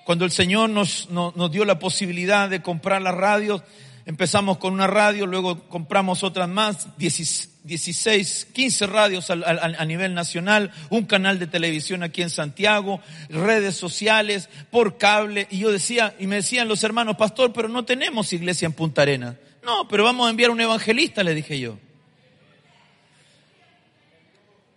Cuando 0.05 0.23
el 0.23 0.31
Señor 0.31 0.69
nos, 0.69 1.09
nos, 1.09 1.51
dio 1.51 1.65
la 1.65 1.77
posibilidad 1.77 2.49
de 2.49 2.61
comprar 2.61 3.01
las 3.01 3.15
radios, 3.15 3.63
empezamos 4.05 4.57
con 4.57 4.73
una 4.73 4.87
radio, 4.87 5.25
luego 5.25 5.67
compramos 5.67 6.23
otras 6.23 6.47
más, 6.47 6.87
16, 6.97 8.47
15 8.53 8.87
radios 8.87 9.29
a, 9.29 9.33
a, 9.33 9.83
nivel 9.83 10.13
nacional, 10.13 10.71
un 10.89 11.03
canal 11.03 11.37
de 11.37 11.47
televisión 11.47 12.01
aquí 12.01 12.21
en 12.21 12.29
Santiago, 12.29 13.01
redes 13.27 13.75
sociales, 13.75 14.47
por 14.71 14.97
cable. 14.97 15.49
Y 15.51 15.59
yo 15.59 15.69
decía, 15.69 16.15
y 16.17 16.27
me 16.27 16.37
decían 16.37 16.69
los 16.69 16.85
hermanos, 16.85 17.17
pastor, 17.17 17.51
pero 17.51 17.67
no 17.67 17.83
tenemos 17.83 18.31
iglesia 18.31 18.67
en 18.67 18.71
Punta 18.71 19.01
Arenas. 19.01 19.35
No, 19.65 19.85
pero 19.89 20.05
vamos 20.05 20.27
a 20.27 20.29
enviar 20.29 20.49
un 20.49 20.61
evangelista, 20.61 21.25
le 21.25 21.35
dije 21.35 21.59
yo. 21.59 21.77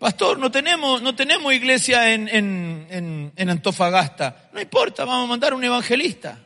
Pastor, 0.03 0.37
no 0.37 0.51
tenemos, 0.51 1.01
no 1.01 1.15
tenemos 1.15 1.55
iglesia 1.55 2.11
en, 2.11 2.29
en, 2.29 3.33
en, 3.37 3.49
Antofagasta. 3.49 4.49
No 4.53 4.61
importa, 4.61 5.05
vamos 5.05 5.27
a 5.27 5.29
mandar 5.29 5.55
un 5.55 5.63
evangelista. 5.63 6.41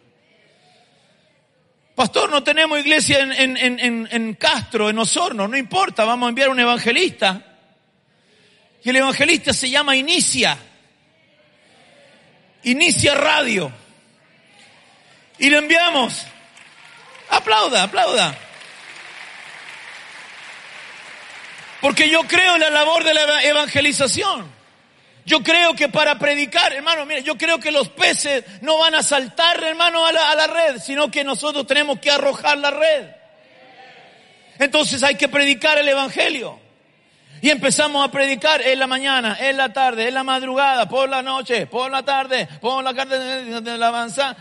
Pastor, 1.94 2.30
no 2.30 2.44
tenemos 2.44 2.78
iglesia 2.78 3.20
en, 3.20 3.56
en, 3.56 4.34
Castro, 4.34 4.90
en 4.90 4.98
Osorno. 4.98 5.48
No 5.48 5.56
importa, 5.56 6.04
vamos 6.04 6.26
a 6.26 6.28
enviar 6.28 6.50
un 6.50 6.60
evangelista. 6.60 7.56
Y 8.84 8.90
el 8.90 8.96
evangelista 8.96 9.54
se 9.54 9.70
llama 9.70 9.96
Inicia. 9.96 10.58
Inicia 12.64 13.14
Radio. 13.14 13.72
Y 15.38 15.48
lo 15.48 15.56
enviamos. 15.56 16.26
Aplauda, 17.30 17.84
aplauda. 17.84 18.38
Porque 21.86 22.10
yo 22.10 22.24
creo 22.24 22.56
en 22.56 22.62
la 22.62 22.70
labor 22.70 23.04
de 23.04 23.14
la 23.14 23.44
evangelización. 23.44 24.50
Yo 25.24 25.40
creo 25.40 25.72
que 25.74 25.88
para 25.88 26.18
predicar, 26.18 26.72
hermano, 26.72 27.06
mire, 27.06 27.22
yo 27.22 27.38
creo 27.38 27.60
que 27.60 27.70
los 27.70 27.90
peces 27.90 28.42
no 28.60 28.78
van 28.78 28.96
a 28.96 29.04
saltar, 29.04 29.62
hermano, 29.62 30.04
a 30.04 30.10
la, 30.10 30.32
a 30.32 30.34
la 30.34 30.48
red, 30.48 30.80
sino 30.80 31.08
que 31.12 31.22
nosotros 31.22 31.64
tenemos 31.64 32.00
que 32.00 32.10
arrojar 32.10 32.58
la 32.58 32.72
red. 32.72 33.06
Entonces 34.58 35.00
hay 35.04 35.14
que 35.14 35.28
predicar 35.28 35.78
el 35.78 35.86
Evangelio. 35.88 36.58
Y 37.40 37.50
empezamos 37.50 38.04
a 38.04 38.10
predicar 38.10 38.62
en 38.62 38.80
la 38.80 38.88
mañana, 38.88 39.36
en 39.38 39.56
la 39.56 39.72
tarde, 39.72 40.08
en 40.08 40.14
la 40.14 40.24
madrugada, 40.24 40.88
por 40.88 41.08
la 41.08 41.22
noche, 41.22 41.68
por 41.68 41.88
la 41.88 42.02
tarde, 42.02 42.48
por 42.60 42.82
la 42.82 42.94
tarde 42.94 43.60
de 43.60 43.78
la 43.78 43.86
avanzada 43.86 44.36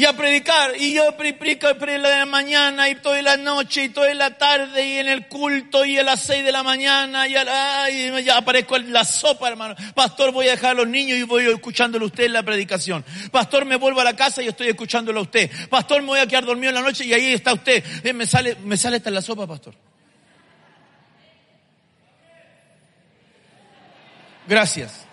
y 0.00 0.06
a 0.06 0.14
predicar. 0.14 0.72
Y 0.78 0.94
yo 0.94 1.14
predico 1.14 1.68
en 1.68 2.02
la 2.02 2.24
mañana 2.24 2.88
y 2.88 2.94
toda 2.94 3.20
la 3.20 3.36
noche 3.36 3.84
y 3.84 3.88
toda 3.90 4.14
la 4.14 4.38
tarde 4.38 4.86
y 4.86 4.96
en 4.96 5.08
el 5.08 5.28
culto 5.28 5.84
y 5.84 5.98
a 5.98 6.02
las 6.02 6.20
seis 6.20 6.42
de 6.42 6.50
la 6.50 6.62
mañana 6.62 7.28
y, 7.28 7.36
a 7.36 7.90
ya 8.20 8.38
aparezco 8.38 8.76
en 8.76 8.94
la 8.94 9.04
sopa, 9.04 9.50
hermano. 9.50 9.74
Pastor, 9.94 10.32
voy 10.32 10.48
a 10.48 10.52
dejar 10.52 10.70
a 10.70 10.74
los 10.74 10.88
niños 10.88 11.18
y 11.18 11.22
voy 11.24 11.44
escuchándolo 11.50 12.06
a 12.06 12.08
usted 12.08 12.24
en 12.24 12.32
la 12.32 12.42
predicación. 12.42 13.04
Pastor, 13.30 13.66
me 13.66 13.76
vuelvo 13.76 14.00
a 14.00 14.04
la 14.04 14.16
casa 14.16 14.42
y 14.42 14.48
estoy 14.48 14.68
escuchándolo 14.68 15.20
a 15.20 15.24
usted. 15.24 15.50
Pastor, 15.68 16.00
me 16.00 16.08
voy 16.08 16.20
a 16.20 16.26
quedar 16.26 16.46
dormido 16.46 16.70
en 16.70 16.76
la 16.76 16.82
noche 16.82 17.04
y 17.04 17.12
ahí 17.12 17.34
está 17.34 17.52
usted. 17.52 17.84
Eh, 18.02 18.14
me 18.14 18.26
sale, 18.26 18.56
me 18.64 18.78
sale 18.78 18.96
hasta 18.96 19.10
la 19.10 19.20
sopa, 19.20 19.46
pastor. 19.46 19.74
Gracias. 24.48 25.09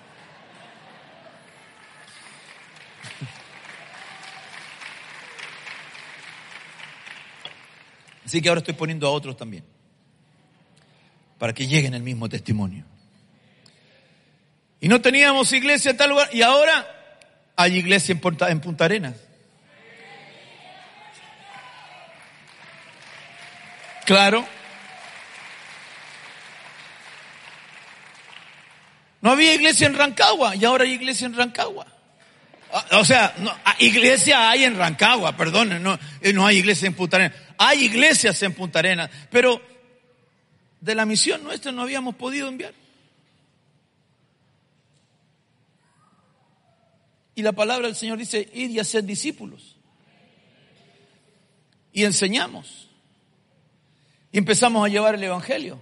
Así 8.28 8.42
que 8.42 8.50
ahora 8.50 8.60
estoy 8.60 8.74
poniendo 8.74 9.08
a 9.08 9.12
otros 9.12 9.38
también, 9.38 9.64
para 11.38 11.54
que 11.54 11.66
lleguen 11.66 11.94
el 11.94 12.04
mismo 12.04 12.28
testimonio. 12.28 12.84
Y 14.82 14.90
no 14.90 15.00
teníamos 15.00 15.54
iglesia 15.54 15.92
en 15.92 15.98
tal 15.98 16.10
lugar, 16.10 16.28
y 16.34 16.42
ahora 16.42 16.86
hay 17.56 17.78
iglesia 17.78 18.12
en 18.12 18.20
Punta, 18.20 18.50
en 18.50 18.60
Punta 18.60 18.84
Arenas. 18.84 19.16
Claro. 24.06 24.46
No 29.22 29.32
había 29.32 29.54
iglesia 29.54 29.88
en 29.88 29.94
Rancagua 29.94 30.54
y 30.58 30.66
ahora 30.66 30.84
hay 30.84 30.92
iglesia 30.92 31.28
en 31.28 31.34
Rancagua. 31.34 31.88
Ah, 32.72 33.00
o 33.00 33.06
sea, 33.06 33.34
ah, 33.66 33.76
iglesia 33.80 34.50
hay 34.50 34.64
en 34.66 34.78
Rancagua, 34.78 35.38
perdón, 35.38 35.82
no, 35.82 35.98
eh, 36.22 36.34
no 36.34 36.46
hay 36.46 36.58
iglesia 36.58 36.88
en 36.88 36.94
Punta 36.94 37.18
Arenas. 37.18 37.38
Hay 37.58 37.86
iglesias 37.86 38.42
en 38.44 38.54
Punta 38.54 38.80
Arenas, 38.80 39.10
pero 39.32 39.62
de 40.82 40.96
la 40.96 41.06
misión 41.06 41.44
nuestra 41.44 41.72
no 41.72 41.84
habíamos 41.84 42.16
podido 42.16 42.48
enviar. 42.48 42.74
Y 47.36 47.44
la 47.44 47.52
palabra 47.52 47.88
del 47.88 47.96
Señor 47.96 48.18
dice, 48.18 48.50
id 48.52 48.72
y 48.72 48.80
hacer 48.80 49.04
discípulos. 49.04 49.76
Y 51.94 52.04
enseñamos. 52.04 52.90
Y 54.32 54.40
empezamos 54.40 54.84
a 54.84 54.90
llevar 54.90 55.16
el 55.16 55.24
Evangelio. 55.24 55.80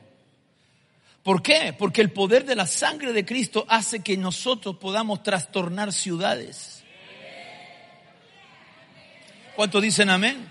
¿Por 1.26 1.42
qué? 1.42 1.74
Porque 1.76 2.02
el 2.02 2.12
poder 2.12 2.46
de 2.46 2.56
la 2.56 2.68
sangre 2.68 3.12
de 3.12 3.26
Cristo 3.26 3.66
hace 3.68 4.04
que 4.04 4.16
nosotros 4.16 4.76
podamos 4.76 5.24
trastornar 5.24 5.92
ciudades. 5.92 6.84
¿Cuántos 9.56 9.82
dicen 9.82 10.12
amén? 10.12 10.48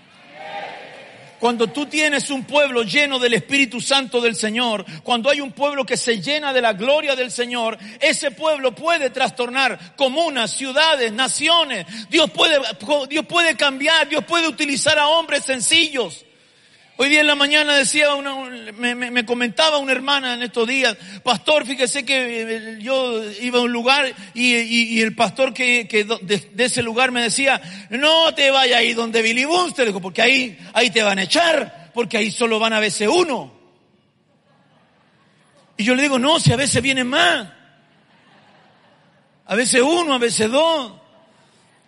Cuando 1.39 1.67
tú 1.67 1.85
tienes 1.85 2.29
un 2.29 2.43
pueblo 2.43 2.83
lleno 2.83 3.19
del 3.19 3.35
Espíritu 3.35 3.79
Santo 3.79 4.19
del 4.19 4.35
Señor, 4.35 4.85
cuando 5.01 5.29
hay 5.29 5.39
un 5.39 5.53
pueblo 5.53 5.85
que 5.85 5.95
se 5.95 6.21
llena 6.21 6.51
de 6.51 6.61
la 6.61 6.73
gloria 6.73 7.15
del 7.15 7.31
Señor, 7.31 7.77
ese 8.01 8.31
pueblo 8.31 8.75
puede 8.75 9.09
trastornar 9.11 9.95
comunas, 9.95 10.51
ciudades, 10.51 11.13
naciones. 11.13 11.85
Dios 12.09 12.29
puede, 12.31 12.59
Dios 13.07 13.25
puede 13.25 13.55
cambiar, 13.55 14.09
Dios 14.09 14.25
puede 14.25 14.49
utilizar 14.49 14.99
a 14.99 15.07
hombres 15.07 15.45
sencillos. 15.45 16.24
Hoy 16.97 17.09
día 17.09 17.19
en 17.19 17.27
la 17.27 17.35
mañana 17.35 17.75
decía 17.75 18.15
una, 18.15 18.35
me, 18.35 19.25
comentaba 19.25 19.79
una 19.79 19.91
hermana 19.91 20.35
en 20.35 20.43
estos 20.43 20.65
días, 20.65 20.95
pastor, 21.23 21.65
fíjese 21.65 22.05
que 22.05 22.41
eh, 22.41 22.77
yo 22.79 23.21
iba 23.41 23.59
a 23.59 23.63
un 23.63 23.71
lugar 23.73 24.13
y, 24.33 25.01
el 25.01 25.13
pastor 25.13 25.53
que, 25.53 25.83
de, 25.83 26.63
ese 26.63 26.81
lugar 26.81 27.11
me 27.11 27.21
decía, 27.21 27.61
no 27.89 28.33
te 28.33 28.49
vayas 28.49 28.79
ahí 28.79 28.93
donde 28.93 29.21
Billy 29.21 29.43
Bunster, 29.43 29.91
porque 30.01 30.21
ahí, 30.21 30.57
ahí 30.71 30.89
te 30.89 31.03
van 31.03 31.19
a 31.19 31.23
echar, 31.23 31.91
porque 31.93 32.15
ahí 32.15 32.31
solo 32.31 32.59
van 32.59 32.71
a 32.71 32.79
veces 32.79 33.09
uno. 33.11 33.53
Y 35.75 35.83
yo 35.83 35.95
le 35.95 36.03
digo, 36.03 36.17
no, 36.17 36.39
si 36.39 36.53
a 36.53 36.55
veces 36.55 36.81
vienen 36.81 37.07
más. 37.07 37.49
A 39.47 39.55
veces 39.55 39.81
uno, 39.81 40.13
a 40.13 40.17
veces 40.17 40.49
dos, 40.49 40.93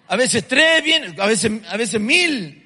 a 0.10 0.16
veces 0.18 0.46
tres 0.48 0.84
vienen, 0.84 1.20
a 1.20 1.26
veces, 1.26 1.52
a 1.70 1.78
veces 1.78 2.02
mil. 2.02 2.57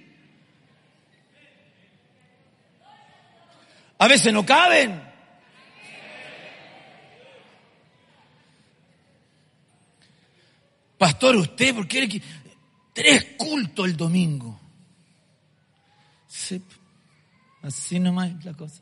A 4.02 4.08
veces 4.08 4.34
no 4.34 4.44
caben. 4.44 5.00
Pastor, 10.98 11.36
usted, 11.36 11.76
¿por 11.76 11.88
qué 11.88 12.20
tres 12.94 13.36
cultos 13.38 13.86
el 13.86 13.96
domingo? 13.96 14.60
Sí, 16.28 16.64
así 17.62 18.00
nomás 18.00 18.32
es 18.32 18.44
la 18.44 18.54
cosa. 18.56 18.82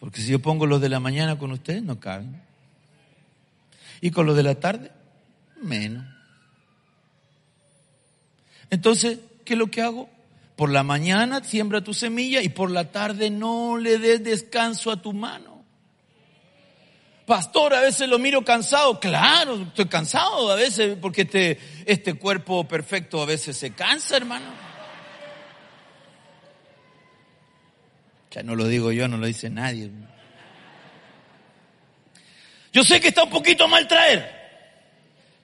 Porque 0.00 0.22
si 0.22 0.30
yo 0.32 0.38
pongo 0.38 0.64
los 0.64 0.80
de 0.80 0.88
la 0.88 0.98
mañana 0.98 1.38
con 1.38 1.52
ustedes, 1.52 1.82
no 1.82 2.00
caben. 2.00 2.40
Y 4.00 4.10
con 4.12 4.24
los 4.24 4.34
de 4.34 4.44
la 4.44 4.54
tarde, 4.54 4.90
menos. 5.60 6.06
Entonces, 8.70 9.18
¿qué 9.44 9.52
es 9.52 9.58
lo 9.58 9.70
que 9.70 9.82
hago? 9.82 10.21
Por 10.56 10.70
la 10.70 10.82
mañana 10.82 11.42
siembra 11.42 11.82
tu 11.82 11.94
semilla 11.94 12.42
y 12.42 12.50
por 12.50 12.70
la 12.70 12.90
tarde 12.90 13.30
no 13.30 13.78
le 13.78 13.98
des 13.98 14.22
descanso 14.22 14.90
a 14.90 15.00
tu 15.00 15.12
mano. 15.12 15.64
Pastor, 17.26 17.72
a 17.74 17.80
veces 17.80 18.08
lo 18.08 18.18
miro 18.18 18.44
cansado. 18.44 19.00
Claro, 19.00 19.62
estoy 19.62 19.86
cansado 19.86 20.50
a 20.50 20.56
veces 20.56 20.98
porque 21.00 21.22
este, 21.22 21.58
este 21.86 22.14
cuerpo 22.14 22.66
perfecto 22.68 23.22
a 23.22 23.26
veces 23.26 23.56
se 23.56 23.72
cansa, 23.72 24.16
hermano. 24.16 24.46
Ya 28.30 28.42
no 28.42 28.54
lo 28.54 28.66
digo 28.66 28.92
yo, 28.92 29.08
no 29.08 29.16
lo 29.18 29.26
dice 29.26 29.50
nadie. 29.50 29.90
Yo 32.72 32.82
sé 32.82 33.00
que 33.00 33.08
está 33.08 33.24
un 33.24 33.30
poquito 33.30 33.68
mal 33.68 33.86
traer, 33.86 34.30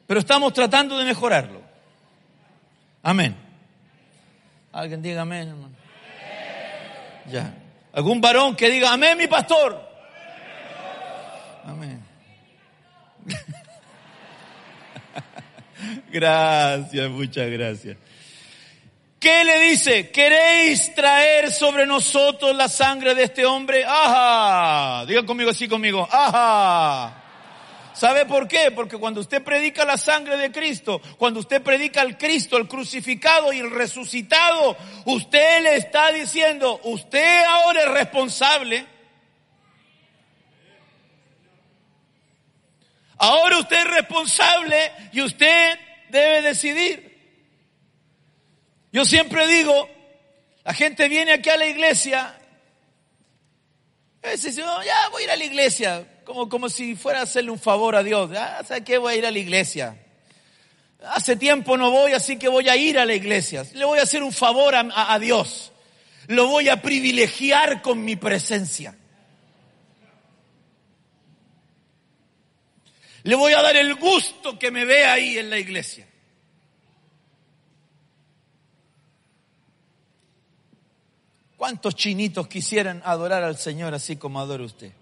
pero 0.07 0.21
estamos 0.21 0.53
tratando 0.55 0.99
de 0.99 1.05
mejorarlo. 1.05 1.63
Amén. 3.03 3.48
Alguien 4.73 5.03
diga 5.03 5.23
amén, 5.23 5.49
hermano. 5.49 5.75
Ya. 7.27 7.55
¿Algún 7.93 8.21
varón 8.21 8.57
que 8.57 8.71
diga 8.71 8.93
amén, 8.93 9.19
mi 9.19 9.27
pastor? 9.27 9.87
Amén. 11.65 12.03
gracias, 16.11 17.11
muchas 17.11 17.51
gracias. 17.51 17.97
¿Qué 19.19 19.45
le 19.45 19.59
dice? 19.71 20.11
¿Queréis 20.11 20.95
traer 20.95 21.51
sobre 21.51 21.87
nosotros 21.87 22.55
la 22.55 22.69
sangre 22.69 23.15
de 23.15 23.25
este 23.25 23.45
hombre? 23.45 23.85
Ajá. 23.85 25.05
Diga 25.07 25.27
conmigo 25.27 25.51
así 25.51 25.67
conmigo. 25.67 26.09
Ajá. 26.11 27.28
¿Sabe 27.99 28.27
por 28.27 28.47
qué? 28.47 28.71
Porque 28.71 28.97
cuando 28.97 29.21
usted 29.21 29.43
predica 29.43 29.85
la 29.85 29.99
sangre 29.99 30.37
de 30.37 30.53
Cristo, 30.53 31.03
cuando 31.19 31.41
usted 31.41 31.61
predica 31.61 32.01
al 32.01 32.17
Cristo, 32.17 32.57
el 32.57 32.69
crucificado 32.69 33.53
y 33.53 33.59
el 33.59 33.73
resucitado, 33.73 34.77
usted 35.05 35.63
le 35.65 35.75
está 35.75 36.13
diciendo, 36.13 36.81
usted 36.85 37.45
ahora 37.45 37.83
es 37.83 37.89
responsable. 37.89 38.87
Ahora 43.17 43.59
usted 43.59 43.79
es 43.79 43.91
responsable 43.91 44.93
y 45.11 45.21
usted 45.21 45.77
debe 46.09 46.43
decidir. 46.43 47.19
Yo 48.93 49.05
siempre 49.05 49.49
digo, 49.49 49.91
la 50.63 50.73
gente 50.73 51.09
viene 51.09 51.33
aquí 51.33 51.51
a 51.51 51.57
la 51.57 51.67
iglesia, 51.67 52.39
y 54.23 54.31
dice, 54.31 54.53
ya 54.53 55.09
voy 55.11 55.23
a 55.23 55.25
ir 55.25 55.31
a 55.33 55.37
la 55.37 55.45
iglesia 55.45 56.07
como, 56.29 56.47
como 56.51 56.69
si 56.69 56.95
fuera 56.95 57.21
a 57.21 57.23
hacerle 57.23 57.51
un 57.51 57.59
favor 57.59 57.97
a 57.97 58.03
Dios. 58.03 58.31
Ah, 58.37 58.63
¿Sabes 58.63 58.85
qué? 58.85 58.99
Voy 58.99 59.15
a 59.15 59.17
ir 59.17 59.25
a 59.25 59.31
la 59.31 59.39
iglesia. 59.39 59.97
Hace 61.03 61.37
tiempo 61.37 61.79
no 61.79 61.91
voy, 61.91 62.13
así 62.13 62.39
que 62.39 62.49
voy 62.49 62.69
a 62.69 62.77
ir 62.77 62.99
a 62.99 63.07
la 63.07 63.15
iglesia. 63.15 63.65
Le 63.73 63.87
voy 63.87 63.99
a 63.99 64.03
hacer 64.03 64.23
un 64.23 64.33
favor 64.33 64.75
a, 64.75 65.13
a 65.13 65.19
Dios. 65.19 65.73
Lo 66.27 66.47
voy 66.49 66.69
a 66.69 66.83
privilegiar 66.83 67.81
con 67.81 68.05
mi 68.05 68.17
presencia. 68.17 68.95
Le 73.23 73.35
voy 73.35 73.55
a 73.55 73.63
dar 73.63 73.77
el 73.77 73.95
gusto 73.95 74.59
que 74.59 74.71
me 74.71 74.85
vea 74.85 75.15
ahí 75.15 75.39
en 75.39 75.49
la 75.49 75.59
iglesia. 75.59 76.07
¿Cuántos 81.57 81.95
chinitos 81.95 82.49
quisieran 82.49 83.01
adorar 83.03 83.43
al 83.43 83.57
Señor 83.57 83.95
así 83.95 84.17
como 84.17 84.41
adora 84.41 84.65
usted? 84.65 84.93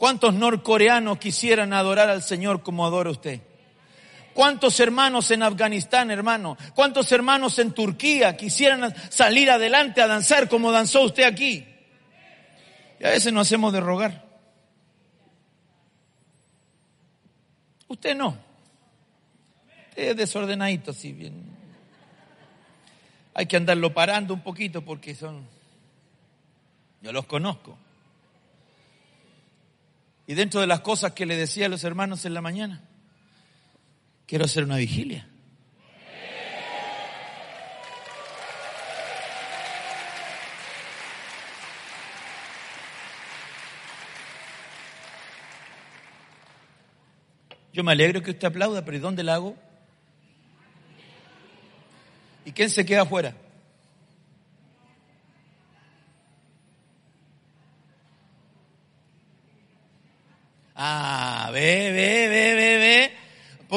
¿Cuántos 0.00 0.32
norcoreanos 0.32 1.18
quisieran 1.18 1.74
adorar 1.74 2.08
al 2.08 2.22
Señor 2.22 2.62
como 2.62 2.86
adora 2.86 3.10
usted? 3.10 3.42
¿Cuántos 4.32 4.80
hermanos 4.80 5.30
en 5.30 5.42
Afganistán, 5.42 6.10
hermano? 6.10 6.56
¿Cuántos 6.74 7.12
hermanos 7.12 7.58
en 7.58 7.72
Turquía 7.72 8.34
quisieran 8.34 8.94
salir 9.10 9.50
adelante 9.50 10.00
a 10.00 10.06
danzar 10.06 10.48
como 10.48 10.72
danzó 10.72 11.02
usted 11.02 11.24
aquí? 11.24 11.66
Y 12.98 13.04
a 13.04 13.10
veces 13.10 13.30
nos 13.30 13.46
hacemos 13.46 13.74
de 13.74 13.80
rogar. 13.80 14.24
Usted 17.86 18.16
no. 18.16 18.38
Usted 19.90 20.12
es 20.12 20.16
desordenadito, 20.16 20.92
así 20.92 21.12
bien. 21.12 21.44
Hay 23.34 23.44
que 23.44 23.58
andarlo 23.58 23.92
parando 23.92 24.32
un 24.32 24.40
poquito 24.40 24.80
porque 24.82 25.14
son... 25.14 25.46
Yo 27.02 27.12
los 27.12 27.26
conozco. 27.26 27.76
Y 30.30 30.34
dentro 30.34 30.60
de 30.60 30.68
las 30.68 30.78
cosas 30.78 31.10
que 31.10 31.26
le 31.26 31.36
decía 31.36 31.66
a 31.66 31.68
los 31.68 31.82
hermanos 31.82 32.24
en 32.24 32.34
la 32.34 32.40
mañana, 32.40 32.84
quiero 34.26 34.44
hacer 34.44 34.62
una 34.62 34.76
vigilia. 34.76 35.28
Yo 47.72 47.82
me 47.82 47.90
alegro 47.90 48.22
que 48.22 48.30
usted 48.30 48.46
aplauda, 48.46 48.84
pero 48.84 48.98
¿y 48.98 49.00
dónde 49.00 49.24
la 49.24 49.34
hago? 49.34 49.56
¿Y 52.44 52.52
quién 52.52 52.70
se 52.70 52.86
queda 52.86 53.02
afuera? 53.02 53.34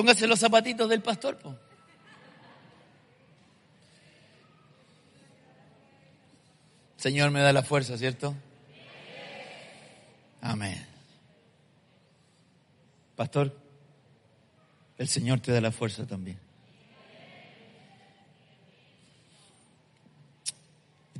Póngase 0.04 0.28
los 0.28 0.38
zapatitos 0.38 0.90
del 0.90 1.02
pastor. 1.02 1.40
Señor 6.98 7.32
me 7.32 7.40
da 7.40 7.54
la 7.54 7.64
fuerza, 7.64 7.98
¿cierto? 7.98 8.36
Amén. 10.42 10.86
Pastor, 13.16 13.58
el 14.98 15.08
Señor 15.08 15.40
te 15.40 15.54
da 15.54 15.62
la 15.62 15.72
fuerza 15.72 16.06
también. 16.06 16.38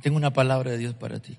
Tengo 0.02 0.18
una 0.18 0.34
palabra 0.34 0.72
de 0.72 0.76
Dios 0.76 0.92
para 0.92 1.20
ti. 1.20 1.38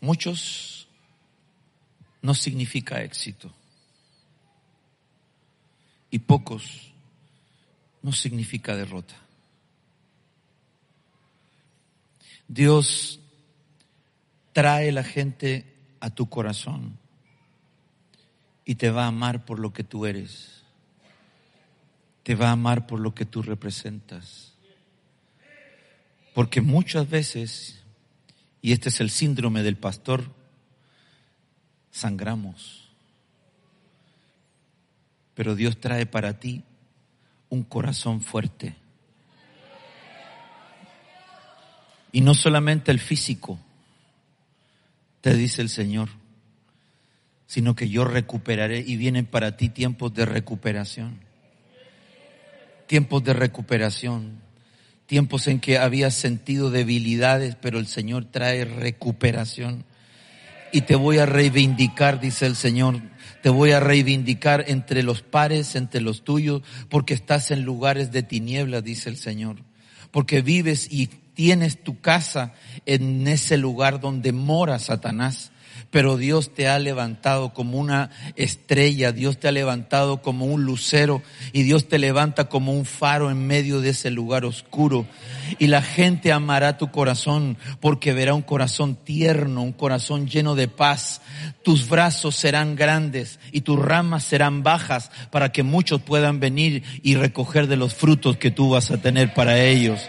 Muchos 0.00 0.88
no 2.22 2.34
significa 2.34 3.02
éxito. 3.02 3.52
Y 6.10 6.18
pocos 6.20 6.92
no 8.02 8.12
significa 8.12 8.74
derrota. 8.74 9.14
Dios 12.48 13.20
trae 14.52 14.90
la 14.90 15.04
gente 15.04 15.72
a 16.00 16.10
tu 16.10 16.28
corazón 16.28 16.98
y 18.64 18.74
te 18.74 18.90
va 18.90 19.04
a 19.04 19.08
amar 19.08 19.44
por 19.44 19.58
lo 19.58 19.72
que 19.72 19.84
tú 19.84 20.06
eres. 20.06 20.62
Te 22.24 22.34
va 22.34 22.48
a 22.48 22.52
amar 22.52 22.86
por 22.86 23.00
lo 23.00 23.14
que 23.14 23.24
tú 23.24 23.42
representas. 23.42 24.54
Porque 26.34 26.60
muchas 26.60 27.08
veces 27.08 27.79
y 28.62 28.72
este 28.72 28.90
es 28.90 29.00
el 29.00 29.10
síndrome 29.10 29.62
del 29.62 29.76
pastor, 29.76 30.24
sangramos. 31.90 32.88
Pero 35.34 35.54
Dios 35.54 35.80
trae 35.80 36.06
para 36.06 36.38
ti 36.38 36.62
un 37.48 37.62
corazón 37.62 38.20
fuerte. 38.20 38.76
Y 42.12 42.20
no 42.20 42.34
solamente 42.34 42.90
el 42.90 42.98
físico, 42.98 43.58
te 45.20 45.34
dice 45.34 45.62
el 45.62 45.68
Señor, 45.68 46.08
sino 47.46 47.74
que 47.74 47.88
yo 47.88 48.04
recuperaré 48.04 48.80
y 48.80 48.96
vienen 48.96 49.26
para 49.26 49.56
ti 49.56 49.68
tiempos 49.68 50.12
de 50.14 50.26
recuperación. 50.26 51.20
Tiempos 52.86 53.22
de 53.24 53.32
recuperación 53.32 54.40
tiempos 55.10 55.48
en 55.48 55.58
que 55.58 55.76
habías 55.76 56.14
sentido 56.14 56.70
debilidades, 56.70 57.56
pero 57.60 57.80
el 57.80 57.88
Señor 57.88 58.26
trae 58.26 58.64
recuperación. 58.64 59.84
Y 60.70 60.82
te 60.82 60.94
voy 60.94 61.18
a 61.18 61.26
reivindicar, 61.26 62.20
dice 62.20 62.46
el 62.46 62.54
Señor, 62.54 63.02
te 63.42 63.48
voy 63.48 63.72
a 63.72 63.80
reivindicar 63.80 64.66
entre 64.68 65.02
los 65.02 65.22
pares, 65.22 65.74
entre 65.74 66.00
los 66.00 66.22
tuyos, 66.22 66.62
porque 66.88 67.14
estás 67.14 67.50
en 67.50 67.64
lugares 67.64 68.12
de 68.12 68.22
tinieblas, 68.22 68.84
dice 68.84 69.08
el 69.08 69.16
Señor. 69.16 69.56
Porque 70.12 70.42
vives 70.42 70.86
y 70.92 71.08
tienes 71.08 71.82
tu 71.82 72.00
casa 72.00 72.52
en 72.86 73.26
ese 73.26 73.56
lugar 73.56 73.98
donde 73.98 74.30
mora 74.30 74.78
Satanás 74.78 75.50
pero 75.90 76.16
Dios 76.16 76.54
te 76.54 76.68
ha 76.68 76.78
levantado 76.78 77.52
como 77.52 77.78
una 77.78 78.10
estrella, 78.36 79.12
Dios 79.12 79.38
te 79.38 79.48
ha 79.48 79.52
levantado 79.52 80.22
como 80.22 80.46
un 80.46 80.64
lucero 80.64 81.22
y 81.52 81.62
Dios 81.62 81.88
te 81.88 81.98
levanta 81.98 82.48
como 82.48 82.72
un 82.72 82.84
faro 82.84 83.30
en 83.30 83.46
medio 83.46 83.80
de 83.80 83.90
ese 83.90 84.10
lugar 84.10 84.44
oscuro. 84.44 85.06
Y 85.58 85.66
la 85.66 85.82
gente 85.82 86.32
amará 86.32 86.78
tu 86.78 86.90
corazón 86.90 87.58
porque 87.80 88.12
verá 88.12 88.34
un 88.34 88.42
corazón 88.42 88.96
tierno, 88.96 89.62
un 89.62 89.72
corazón 89.72 90.28
lleno 90.28 90.54
de 90.54 90.68
paz. 90.68 91.22
Tus 91.64 91.88
brazos 91.88 92.36
serán 92.36 92.76
grandes 92.76 93.40
y 93.50 93.62
tus 93.62 93.78
ramas 93.78 94.24
serán 94.24 94.62
bajas 94.62 95.10
para 95.30 95.50
que 95.50 95.64
muchos 95.64 96.00
puedan 96.00 96.38
venir 96.38 96.84
y 97.02 97.16
recoger 97.16 97.66
de 97.66 97.76
los 97.76 97.94
frutos 97.94 98.36
que 98.36 98.50
tú 98.50 98.70
vas 98.70 98.90
a 98.90 98.98
tener 98.98 99.34
para 99.34 99.58
ellos. 99.58 100.00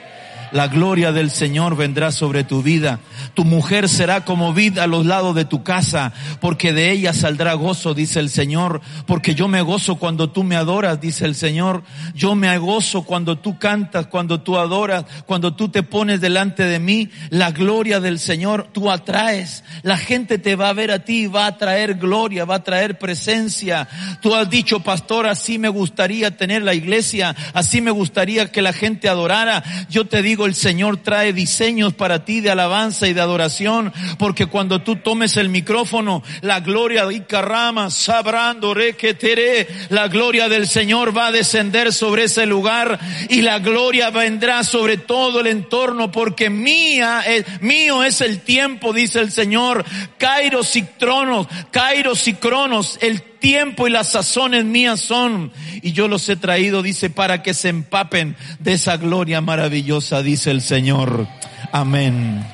La 0.51 0.67
gloria 0.67 1.13
del 1.13 1.31
Señor 1.31 1.77
vendrá 1.77 2.11
sobre 2.11 2.43
tu 2.43 2.61
vida. 2.61 2.99
Tu 3.35 3.45
mujer 3.45 3.87
será 3.87 4.25
como 4.25 4.53
vid 4.53 4.79
a 4.79 4.87
los 4.87 5.05
lados 5.05 5.33
de 5.33 5.45
tu 5.45 5.63
casa, 5.63 6.11
porque 6.41 6.73
de 6.73 6.91
ella 6.91 7.13
saldrá 7.13 7.53
gozo, 7.53 7.93
dice 7.93 8.19
el 8.19 8.29
Señor. 8.29 8.81
Porque 9.05 9.33
yo 9.33 9.47
me 9.47 9.61
gozo 9.61 9.95
cuando 9.95 10.29
tú 10.29 10.43
me 10.43 10.57
adoras, 10.57 10.99
dice 10.99 11.25
el 11.25 11.35
Señor. 11.35 11.83
Yo 12.15 12.35
me 12.35 12.57
gozo 12.57 13.03
cuando 13.03 13.37
tú 13.37 13.57
cantas, 13.57 14.07
cuando 14.07 14.41
tú 14.41 14.57
adoras, 14.57 15.05
cuando 15.25 15.53
tú 15.55 15.69
te 15.69 15.83
pones 15.83 16.19
delante 16.19 16.63
de 16.63 16.79
mí. 16.79 17.09
La 17.29 17.51
gloria 17.51 18.01
del 18.01 18.19
Señor 18.19 18.67
tú 18.73 18.91
atraes. 18.91 19.63
La 19.83 19.97
gente 19.97 20.37
te 20.37 20.57
va 20.57 20.69
a 20.69 20.73
ver 20.73 20.91
a 20.91 20.99
ti, 20.99 21.27
va 21.27 21.45
a 21.45 21.57
traer 21.57 21.95
gloria, 21.95 22.43
va 22.43 22.55
a 22.55 22.63
traer 22.63 22.99
presencia. 22.99 23.87
Tú 24.21 24.35
has 24.35 24.49
dicho, 24.49 24.81
pastor, 24.81 25.27
así 25.27 25.57
me 25.57 25.69
gustaría 25.69 26.35
tener 26.35 26.61
la 26.61 26.73
iglesia, 26.73 27.35
así 27.53 27.79
me 27.79 27.91
gustaría 27.91 28.51
que 28.51 28.61
la 28.61 28.73
gente 28.73 29.07
adorara. 29.07 29.63
Yo 29.89 30.05
te 30.05 30.21
digo, 30.21 30.40
el 30.45 30.55
Señor 30.55 30.97
trae 30.97 31.33
diseños 31.33 31.93
para 31.93 32.25
ti 32.25 32.41
de 32.41 32.51
alabanza 32.51 33.07
y 33.07 33.13
de 33.13 33.21
adoración, 33.21 33.93
porque 34.17 34.45
cuando 34.45 34.81
tú 34.81 34.97
tomes 34.97 35.37
el 35.37 35.49
micrófono, 35.49 36.23
la 36.41 36.59
gloria 36.59 37.05
de 37.05 37.15
Icarrama, 37.15 37.89
sabrando, 37.89 38.73
requetere, 38.73 39.67
la 39.89 40.07
gloria 40.07 40.49
del 40.49 40.67
Señor 40.67 41.15
va 41.15 41.27
a 41.27 41.31
descender 41.31 41.93
sobre 41.93 42.25
ese 42.25 42.45
lugar 42.45 42.99
y 43.29 43.41
la 43.41 43.59
gloria 43.59 44.09
vendrá 44.09 44.63
sobre 44.63 44.97
todo 44.97 45.41
el 45.41 45.47
entorno, 45.47 46.11
porque 46.11 46.49
mía, 46.49 47.23
mío 47.61 48.03
es 48.03 48.21
el 48.21 48.41
tiempo, 48.41 48.93
dice 48.93 49.19
el 49.19 49.31
Señor, 49.31 49.85
Kairos 50.17 50.75
y 50.75 50.83
tronos, 50.83 51.47
Kairos 51.71 52.27
y 52.27 52.33
cronos, 52.33 52.97
el 53.01 53.30
tiempo 53.41 53.87
y 53.87 53.91
las 53.91 54.11
sazones 54.11 54.63
mías 54.63 55.01
son. 55.01 55.51
Y 55.81 55.91
yo 55.91 56.07
los 56.07 56.29
he 56.29 56.37
traído, 56.37 56.81
dice, 56.81 57.09
para 57.09 57.43
que 57.43 57.53
se 57.53 57.67
empapen 57.67 58.37
de 58.59 58.73
esa 58.73 58.95
gloria 58.95 59.41
maravillosa, 59.41 60.23
dice 60.23 60.51
el 60.51 60.61
Señor. 60.61 61.27
Amén. 61.73 62.45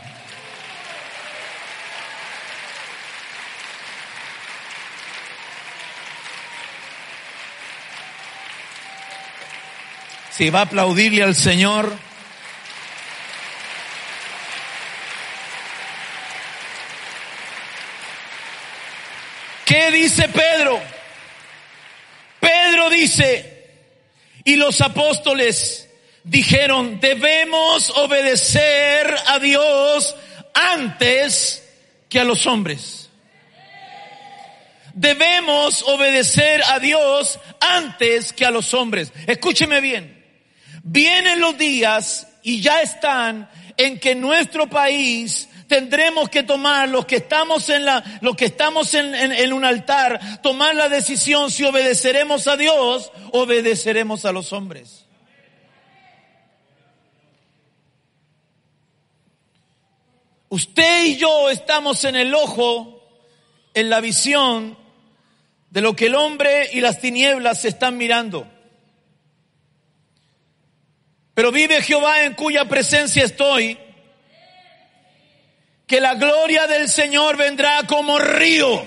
Si 10.31 10.51
va 10.51 10.59
a 10.59 10.63
aplaudirle 10.63 11.23
al 11.23 11.33
Señor, 11.33 11.97
¿Qué 19.67 19.91
dice 19.91 20.29
Pedro? 20.29 20.81
Pedro 22.39 22.89
dice, 22.89 23.67
y 24.45 24.55
los 24.55 24.79
apóstoles 24.79 25.89
dijeron, 26.23 27.01
debemos 27.01 27.89
obedecer 27.97 29.13
a 29.27 29.39
Dios 29.39 30.15
antes 30.53 31.67
que 32.07 32.21
a 32.21 32.23
los 32.23 32.47
hombres. 32.47 33.09
Debemos 34.93 35.83
obedecer 35.83 36.63
a 36.63 36.79
Dios 36.79 37.37
antes 37.59 38.31
que 38.31 38.45
a 38.45 38.51
los 38.51 38.73
hombres. 38.73 39.11
Escúcheme 39.27 39.81
bien. 39.81 40.25
Vienen 40.81 41.41
los 41.41 41.57
días 41.57 42.29
y 42.41 42.61
ya 42.61 42.81
están 42.81 43.49
en 43.75 43.99
que 43.99 44.15
nuestro 44.15 44.69
país 44.69 45.49
tendremos 45.67 46.29
que 46.29 46.43
tomar 46.43 46.89
los 46.89 47.05
que 47.05 47.17
estamos 47.17 47.69
en 47.69 47.85
la, 47.85 48.19
los 48.21 48.35
que 48.35 48.45
estamos 48.45 48.93
en, 48.93 49.53
un 49.53 49.65
altar, 49.65 50.41
tomar 50.41 50.75
la 50.75 50.89
decisión 50.89 51.51
si 51.51 51.63
obedeceremos 51.63 52.47
a 52.47 52.57
Dios, 52.57 53.11
obedeceremos 53.31 54.25
a 54.25 54.31
los 54.31 54.53
hombres. 54.53 55.05
Usted 60.49 61.05
y 61.05 61.17
yo 61.17 61.49
estamos 61.49 62.05
en 62.05 62.15
el 62.15 62.33
ojo, 62.33 63.03
en 63.73 63.89
la 63.89 63.99
visión 63.99 64.77
de 65.69 65.81
lo 65.81 65.95
que 65.95 66.05
el 66.05 66.15
hombre 66.15 66.69
y 66.71 66.79
las 66.79 67.01
tinieblas 67.01 67.61
se 67.61 67.67
están 67.67 67.97
mirando. 67.97 68.47
Pero 71.33 71.51
vive 71.51 71.81
Jehová 71.81 72.23
en 72.23 72.33
cuya 72.33 72.65
presencia 72.65 73.25
estoy 73.25 73.77
que 75.87 76.01
la 76.01 76.15
gloria 76.15 76.67
del 76.67 76.89
Señor 76.89 77.37
vendrá 77.37 77.83
como 77.87 78.19
río 78.19 78.85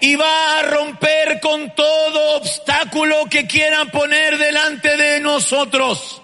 y 0.00 0.16
va 0.16 0.58
a 0.58 0.62
romper 0.62 1.40
con 1.40 1.74
todo 1.74 2.36
obstáculo 2.36 3.26
que 3.30 3.46
quieran 3.46 3.90
poner 3.90 4.38
delante 4.38 4.96
de 4.96 5.20
nosotros. 5.20 6.22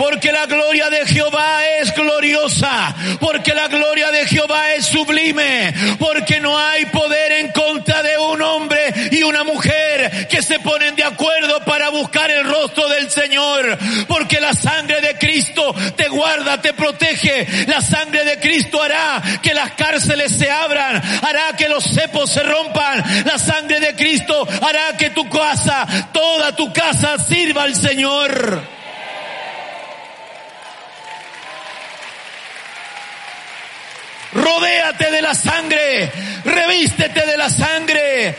Porque 0.00 0.32
la 0.32 0.46
gloria 0.46 0.88
de 0.88 1.04
Jehová 1.04 1.60
es 1.78 1.94
gloriosa. 1.94 2.94
Porque 3.20 3.52
la 3.52 3.68
gloria 3.68 4.10
de 4.10 4.26
Jehová 4.26 4.72
es 4.72 4.86
sublime. 4.86 5.74
Porque 5.98 6.40
no 6.40 6.56
hay 6.58 6.86
poder 6.86 7.32
en 7.32 7.52
contra 7.52 8.02
de 8.02 8.16
un 8.16 8.40
hombre 8.40 8.94
y 9.10 9.22
una 9.22 9.44
mujer 9.44 10.26
que 10.26 10.40
se 10.40 10.58
ponen 10.60 10.96
de 10.96 11.04
acuerdo 11.04 11.60
para 11.66 11.90
buscar 11.90 12.30
el 12.30 12.44
rostro 12.44 12.88
del 12.88 13.10
Señor. 13.10 13.76
Porque 14.08 14.40
la 14.40 14.54
sangre 14.54 15.02
de 15.02 15.18
Cristo 15.18 15.74
te 15.94 16.08
guarda, 16.08 16.62
te 16.62 16.72
protege. 16.72 17.46
La 17.66 17.82
sangre 17.82 18.24
de 18.24 18.40
Cristo 18.40 18.82
hará 18.82 19.20
que 19.42 19.52
las 19.52 19.72
cárceles 19.72 20.32
se 20.32 20.50
abran. 20.50 20.96
Hará 20.96 21.54
que 21.58 21.68
los 21.68 21.84
cepos 21.84 22.30
se 22.30 22.42
rompan. 22.42 23.04
La 23.26 23.36
sangre 23.36 23.78
de 23.80 23.94
Cristo 23.94 24.48
hará 24.62 24.96
que 24.96 25.10
tu 25.10 25.28
casa, 25.28 25.86
toda 26.10 26.56
tu 26.56 26.72
casa 26.72 27.18
sirva 27.18 27.64
al 27.64 27.76
Señor. 27.76 28.79
Rodéate 34.32 35.10
de 35.10 35.22
la 35.22 35.34
sangre, 35.34 36.10
revístete 36.44 37.26
de 37.26 37.36
la 37.36 37.50
sangre. 37.50 38.34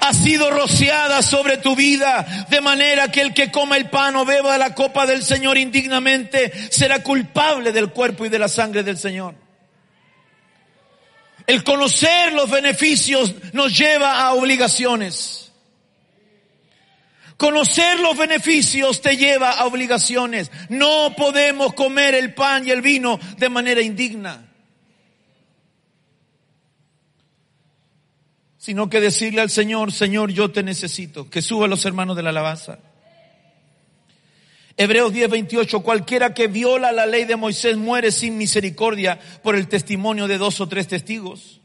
Ha 0.00 0.12
sido 0.12 0.50
rociada 0.50 1.22
sobre 1.22 1.58
tu 1.58 1.76
vida, 1.76 2.46
de 2.48 2.60
manera 2.60 3.10
que 3.10 3.20
el 3.20 3.34
que 3.34 3.50
coma 3.50 3.76
el 3.76 3.88
pan 3.88 4.16
o 4.16 4.24
beba 4.24 4.58
la 4.58 4.74
copa 4.74 5.06
del 5.06 5.22
Señor 5.22 5.58
indignamente 5.58 6.52
será 6.70 7.02
culpable 7.02 7.72
del 7.72 7.90
cuerpo 7.90 8.24
y 8.24 8.28
de 8.28 8.38
la 8.38 8.48
sangre 8.48 8.82
del 8.82 8.98
Señor. 8.98 9.34
El 11.46 11.62
conocer 11.62 12.32
los 12.32 12.50
beneficios 12.50 13.34
nos 13.52 13.76
lleva 13.76 14.20
a 14.22 14.34
obligaciones. 14.34 15.45
Conocer 17.36 18.00
los 18.00 18.16
beneficios 18.16 19.02
te 19.02 19.16
lleva 19.16 19.50
a 19.50 19.66
obligaciones. 19.66 20.50
No 20.70 21.14
podemos 21.16 21.74
comer 21.74 22.14
el 22.14 22.32
pan 22.32 22.66
y 22.66 22.70
el 22.70 22.80
vino 22.80 23.20
de 23.36 23.48
manera 23.50 23.82
indigna. 23.82 24.46
Sino 28.56 28.88
que 28.88 29.00
decirle 29.00 29.42
al 29.42 29.50
Señor, 29.50 29.92
Señor, 29.92 30.32
yo 30.32 30.50
te 30.50 30.62
necesito. 30.62 31.28
Que 31.28 31.42
suba 31.42 31.68
los 31.68 31.84
hermanos 31.84 32.16
de 32.16 32.22
la 32.22 32.30
alabanza. 32.30 32.78
Hebreos 34.78 35.12
10, 35.12 35.30
28, 35.30 35.80
cualquiera 35.80 36.34
que 36.34 36.48
viola 36.48 36.90
la 36.92 37.06
ley 37.06 37.24
de 37.24 37.36
Moisés 37.36 37.76
muere 37.76 38.10
sin 38.12 38.36
misericordia 38.36 39.18
por 39.42 39.56
el 39.56 39.68
testimonio 39.68 40.26
de 40.26 40.38
dos 40.38 40.60
o 40.60 40.68
tres 40.68 40.88
testigos. 40.88 41.60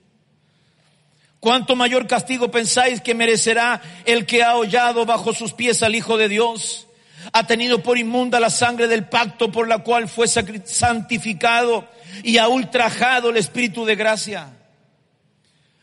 ¿Cuánto 1.42 1.76
mayor 1.76 2.06
castigo 2.06 2.52
pensáis 2.52 3.02
que 3.02 3.16
merecerá 3.16 3.82
el 4.06 4.28
que 4.28 4.44
ha 4.44 4.56
hollado 4.56 5.08
bajo 5.08 5.34
sus 5.34 5.54
pies 5.54 5.82
al 5.82 5.96
Hijo 5.96 6.16
de 6.16 6.30
Dios? 6.30 6.88
Ha 7.34 7.48
tenido 7.48 7.82
por 7.82 7.98
inmunda 7.98 8.40
la 8.40 8.52
sangre 8.52 8.88
del 8.88 9.10
pacto 9.10 9.52
por 9.52 9.68
la 9.68 9.80
cual 9.80 10.08
fue 10.08 10.28
santificado 10.28 11.88
y 12.22 12.38
ha 12.38 12.48
ultrajado 12.48 13.32
el 13.32 13.38
Espíritu 13.38 13.86
de 13.86 13.96
gracia. 13.96 14.56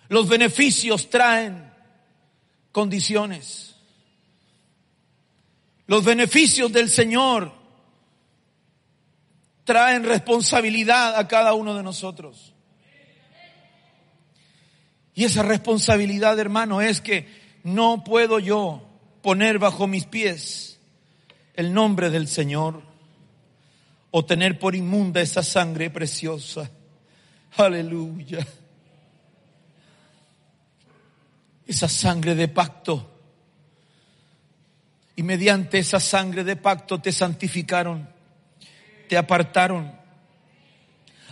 Los 0.08 0.28
beneficios 0.28 1.10
traen 1.10 1.72
condiciones. 2.70 3.74
Los 5.88 6.04
beneficios 6.04 6.70
del 6.70 6.88
Señor 6.88 7.52
traen 9.64 10.04
responsabilidad 10.04 11.16
a 11.16 11.26
cada 11.26 11.54
uno 11.54 11.74
de 11.74 11.82
nosotros. 11.82 12.54
Y 15.18 15.24
esa 15.24 15.42
responsabilidad, 15.42 16.38
hermano, 16.38 16.80
es 16.80 17.00
que 17.00 17.26
no 17.64 18.04
puedo 18.04 18.38
yo 18.38 18.88
poner 19.20 19.58
bajo 19.58 19.88
mis 19.88 20.04
pies 20.04 20.78
el 21.54 21.74
nombre 21.74 22.08
del 22.08 22.28
Señor 22.28 22.84
o 24.12 24.24
tener 24.24 24.60
por 24.60 24.76
inmunda 24.76 25.20
esa 25.20 25.42
sangre 25.42 25.90
preciosa. 25.90 26.70
Aleluya. 27.56 28.46
Esa 31.66 31.88
sangre 31.88 32.36
de 32.36 32.46
pacto. 32.46 33.10
Y 35.16 35.24
mediante 35.24 35.80
esa 35.80 35.98
sangre 35.98 36.44
de 36.44 36.54
pacto 36.54 37.00
te 37.00 37.10
santificaron, 37.10 38.08
te 39.08 39.16
apartaron 39.16 39.97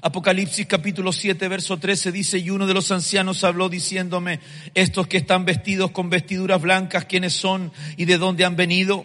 Apocalipsis 0.07 0.69
capítulo 0.69 1.13
7, 1.13 1.49
verso 1.49 1.79
13 1.79 2.13
dice, 2.13 2.39
y 2.39 2.51
uno 2.51 2.69
de 2.69 2.75
los 2.75 2.93
ancianos 2.93 3.43
habló 3.43 3.69
diciéndome, 3.69 4.39
estos 4.73 5.09
que 5.09 5.17
están 5.17 5.45
vestidos 5.45 5.91
con 5.91 6.11
vestiduras 6.11 6.63
blancas, 6.63 7.07
¿quiénes 7.07 7.33
son 7.33 7.73
y 7.97 8.05
de 8.05 8.17
dónde 8.17 8.45
han 8.45 8.55
venido? 8.55 9.05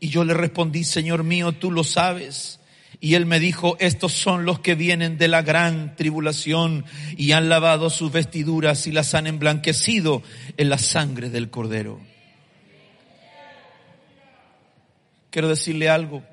Y 0.00 0.08
yo 0.08 0.24
le 0.24 0.32
respondí, 0.32 0.84
Señor 0.84 1.22
mío, 1.22 1.52
tú 1.52 1.70
lo 1.70 1.84
sabes. 1.84 2.60
Y 2.98 3.12
él 3.12 3.26
me 3.26 3.40
dijo, 3.40 3.76
estos 3.78 4.14
son 4.14 4.46
los 4.46 4.60
que 4.60 4.74
vienen 4.74 5.18
de 5.18 5.28
la 5.28 5.42
gran 5.42 5.94
tribulación 5.96 6.86
y 7.18 7.32
han 7.32 7.50
lavado 7.50 7.90
sus 7.90 8.10
vestiduras 8.10 8.86
y 8.86 8.92
las 8.92 9.14
han 9.14 9.26
emblanquecido 9.26 10.22
en 10.56 10.70
la 10.70 10.78
sangre 10.78 11.28
del 11.28 11.50
cordero. 11.50 12.00
Quiero 15.28 15.50
decirle 15.50 15.90
algo. 15.90 16.24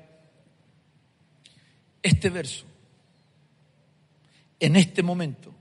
Este 2.02 2.30
verso 2.30 2.64
en 4.60 4.76
este 4.76 5.02
momento 5.02 5.54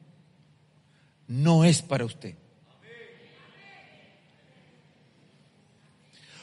no 1.27 1.65
es 1.65 1.81
para 1.81 2.05
usted. 2.05 2.35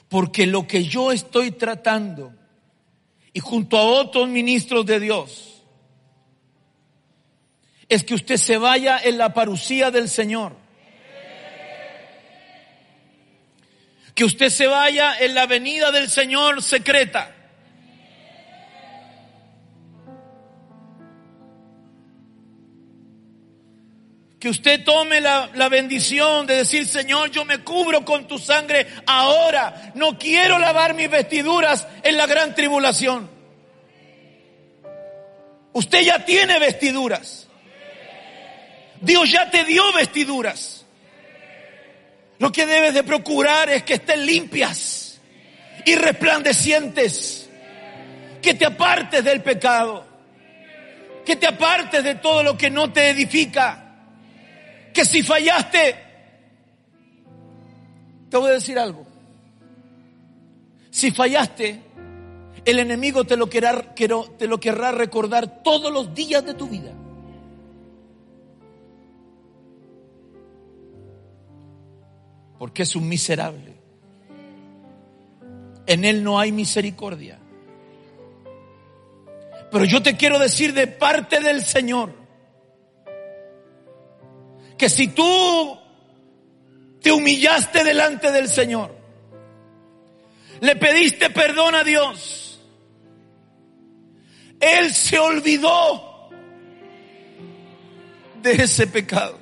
Porque 0.09 0.47
lo 0.47 0.67
que 0.67 0.85
yo 0.85 1.11
estoy 1.11 1.53
tratando 1.53 2.35
y 3.33 3.41
junto 3.41 3.79
a 3.79 3.85
otros 3.85 4.29
ministros 4.29 4.85
de 4.85 5.01
Dios 5.01 5.63
es 7.89 8.05
que 8.05 8.15
usted 8.15 8.37
se 8.37 8.59
vaya 8.59 8.99
en 8.99 9.17
la 9.19 9.33
parucía 9.33 9.91
del 9.91 10.09
Señor. 10.09 10.57
Que 14.15 14.25
usted 14.25 14.51
se 14.51 14.67
vaya 14.67 15.17
en 15.19 15.35
la 15.35 15.47
venida 15.47 15.91
del 15.91 16.11
Señor 16.11 16.63
secreta. 16.63 17.35
Que 24.43 24.49
usted 24.49 24.83
tome 24.83 25.21
la, 25.21 25.51
la, 25.55 25.69
bendición 25.69 26.49
de 26.49 26.57
decir, 26.57 26.85
Señor, 26.85 27.31
yo 27.31 27.45
me 27.45 27.59
cubro 27.59 28.05
con 28.05 28.27
tu 28.27 28.41
sangre 28.41 28.89
ahora. 29.07 29.93
No 29.95 30.19
quiero 30.19 30.59
lavar 30.59 30.95
mis 30.95 31.09
vestiduras 31.09 31.87
en 32.03 32.17
la 32.17 32.27
gran 32.27 32.53
tribulación. 32.53 33.31
Usted 35.73 36.01
ya 36.01 36.25
tiene 36.25 36.59
vestiduras. 36.59 37.47
Dios 39.01 39.31
ya 39.31 39.49
te 39.49 39.63
dio 39.63 39.93
vestiduras. 39.93 40.87
Lo 42.41 42.51
que 42.51 42.67
debes 42.67 42.95
de 42.95 43.05
procurar 43.05 43.71
es 43.71 43.85
que 43.85 43.95
estén 43.95 44.27
limpias 44.27 45.21
y 45.85 45.95
resplandecientes. 45.95 47.49
Que 48.43 48.55
te 48.55 48.67
apartes 48.67 49.23
del 49.23 49.41
pecado. 49.41 50.05
Que 51.25 51.37
te 51.37 51.47
apartes 51.47 52.03
de 52.03 52.17
todo 52.17 52.43
lo 52.43 52.59
que 52.59 52.71
no 52.71 52.93
te 52.93 53.09
edifica 53.09 53.82
que 54.93 55.05
si 55.05 55.23
fallaste, 55.23 55.97
te 58.29 58.37
voy 58.37 58.51
a 58.51 58.55
decir 58.55 58.79
algo. 58.79 59.07
Si 60.91 61.11
fallaste, 61.11 61.81
el 62.65 62.79
enemigo 62.79 63.25
te 63.25 63.37
lo, 63.37 63.49
querrá, 63.49 63.95
te 63.95 64.47
lo 64.47 64.61
querrá 64.61 64.93
recordar 64.93 65.63
todos 65.63 65.93
los 65.93 66.15
días 66.15 66.45
de 66.45 66.55
tu 66.55 66.69
vida. 66.69 66.93
Porque 72.59 72.85
es 72.85 72.95
un 72.95 73.09
miserable. 73.09 73.75
En 75.87 76.05
él 76.05 76.23
no 76.23 76.39
hay 76.39 76.53
misericordia. 76.53 77.39
Pero 79.73 79.85
yo 79.85 80.03
te 80.03 80.17
quiero 80.17 80.39
decir 80.39 80.75
de 80.75 80.87
parte 80.87 81.41
del 81.41 81.63
Señor, 81.63 82.22
que 84.83 84.91
si 84.91 85.07
tú 85.07 85.79
te 87.01 87.13
humillaste 87.13 87.85
delante 87.85 88.33
del 88.33 88.49
Señor, 88.49 88.93
le 90.59 90.75
pediste 90.75 91.31
perdón 91.31 91.77
a 91.77 91.85
Dios, 91.85 92.59
Él 94.59 94.93
se 94.93 95.21
olvidó 95.21 96.31
de 98.43 98.53
ese 98.55 98.89
pecado. 98.89 99.39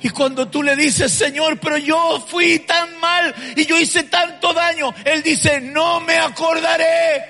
Y 0.00 0.08
cuando 0.10 0.46
tú 0.46 0.62
le 0.62 0.76
dices, 0.76 1.10
Señor, 1.10 1.58
pero 1.58 1.78
yo 1.78 2.24
fui 2.28 2.60
tan 2.60 2.96
mal 3.00 3.34
y 3.56 3.66
yo 3.66 3.76
hice 3.76 4.04
tanto 4.04 4.54
daño, 4.54 4.94
Él 5.04 5.24
dice, 5.24 5.60
no 5.60 5.98
me 5.98 6.16
acordaré 6.16 7.24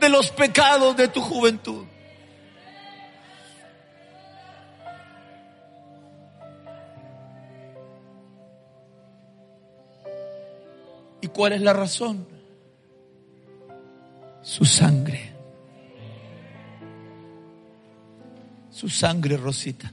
de 0.00 0.08
los 0.08 0.30
pecados 0.30 0.96
de 0.96 1.08
tu 1.08 1.20
juventud. 1.20 1.91
¿Y 11.22 11.28
cuál 11.28 11.52
es 11.52 11.62
la 11.62 11.72
razón? 11.72 12.26
Su 14.42 14.64
sangre. 14.64 15.32
Su 18.70 18.88
sangre, 18.88 19.36
Rosita. 19.36 19.92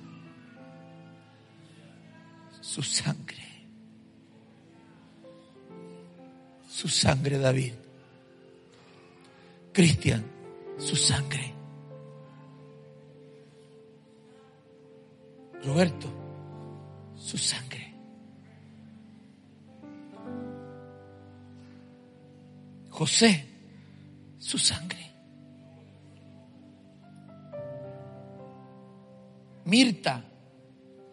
Su 2.59 2.81
sangre. 2.81 3.37
Su 6.67 6.87
sangre, 6.87 7.37
David. 7.37 7.73
Cristian, 9.71 10.25
su 10.79 10.95
sangre. 10.95 11.53
Roberto, 15.63 16.07
su 17.15 17.37
sangre. 17.37 17.88
José, 22.99 23.45
su 24.37 24.57
sangre. 24.57 24.99
Mirta, 29.63 30.21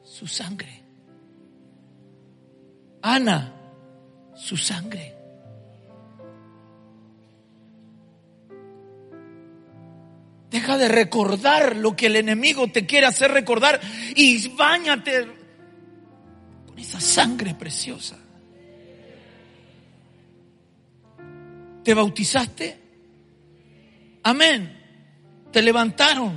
su 0.03 0.27
sangre. 0.27 0.83
Ana, 3.03 3.53
su 4.35 4.57
sangre. 4.57 5.15
Deja 10.51 10.79
de 10.79 10.89
recordar 10.89 11.77
lo 11.77 11.95
que 11.95 12.07
el 12.07 12.17
enemigo 12.17 12.67
te 12.67 12.85
quiere 12.85 13.07
hacer 13.07 13.31
recordar 13.31 13.81
y 14.17 14.49
bañate 14.49 15.25
con 16.67 16.77
esa 16.81 17.01
sangre 17.01 17.55
preciosa. 17.55 18.26
¿Te 21.87 21.95
bautizaste? 21.95 22.77
Amén. 24.25 24.77
Te 25.53 25.63
levantaron. 25.63 26.37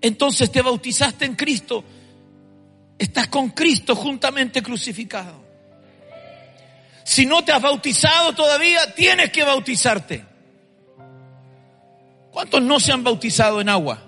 Entonces 0.00 0.50
te 0.50 0.62
bautizaste 0.62 1.26
en 1.26 1.36
Cristo. 1.36 1.84
Estás 2.98 3.28
con 3.28 3.50
Cristo 3.50 3.94
juntamente 3.94 4.64
crucificado. 4.64 5.44
Si 7.04 7.24
no 7.24 7.44
te 7.44 7.52
has 7.52 7.62
bautizado 7.62 8.32
todavía, 8.32 8.92
tienes 8.96 9.30
que 9.30 9.44
bautizarte. 9.44 10.24
¿Cuántos 12.32 12.60
no 12.62 12.80
se 12.80 12.90
han 12.90 13.04
bautizado 13.04 13.60
en 13.60 13.68
agua? 13.68 14.02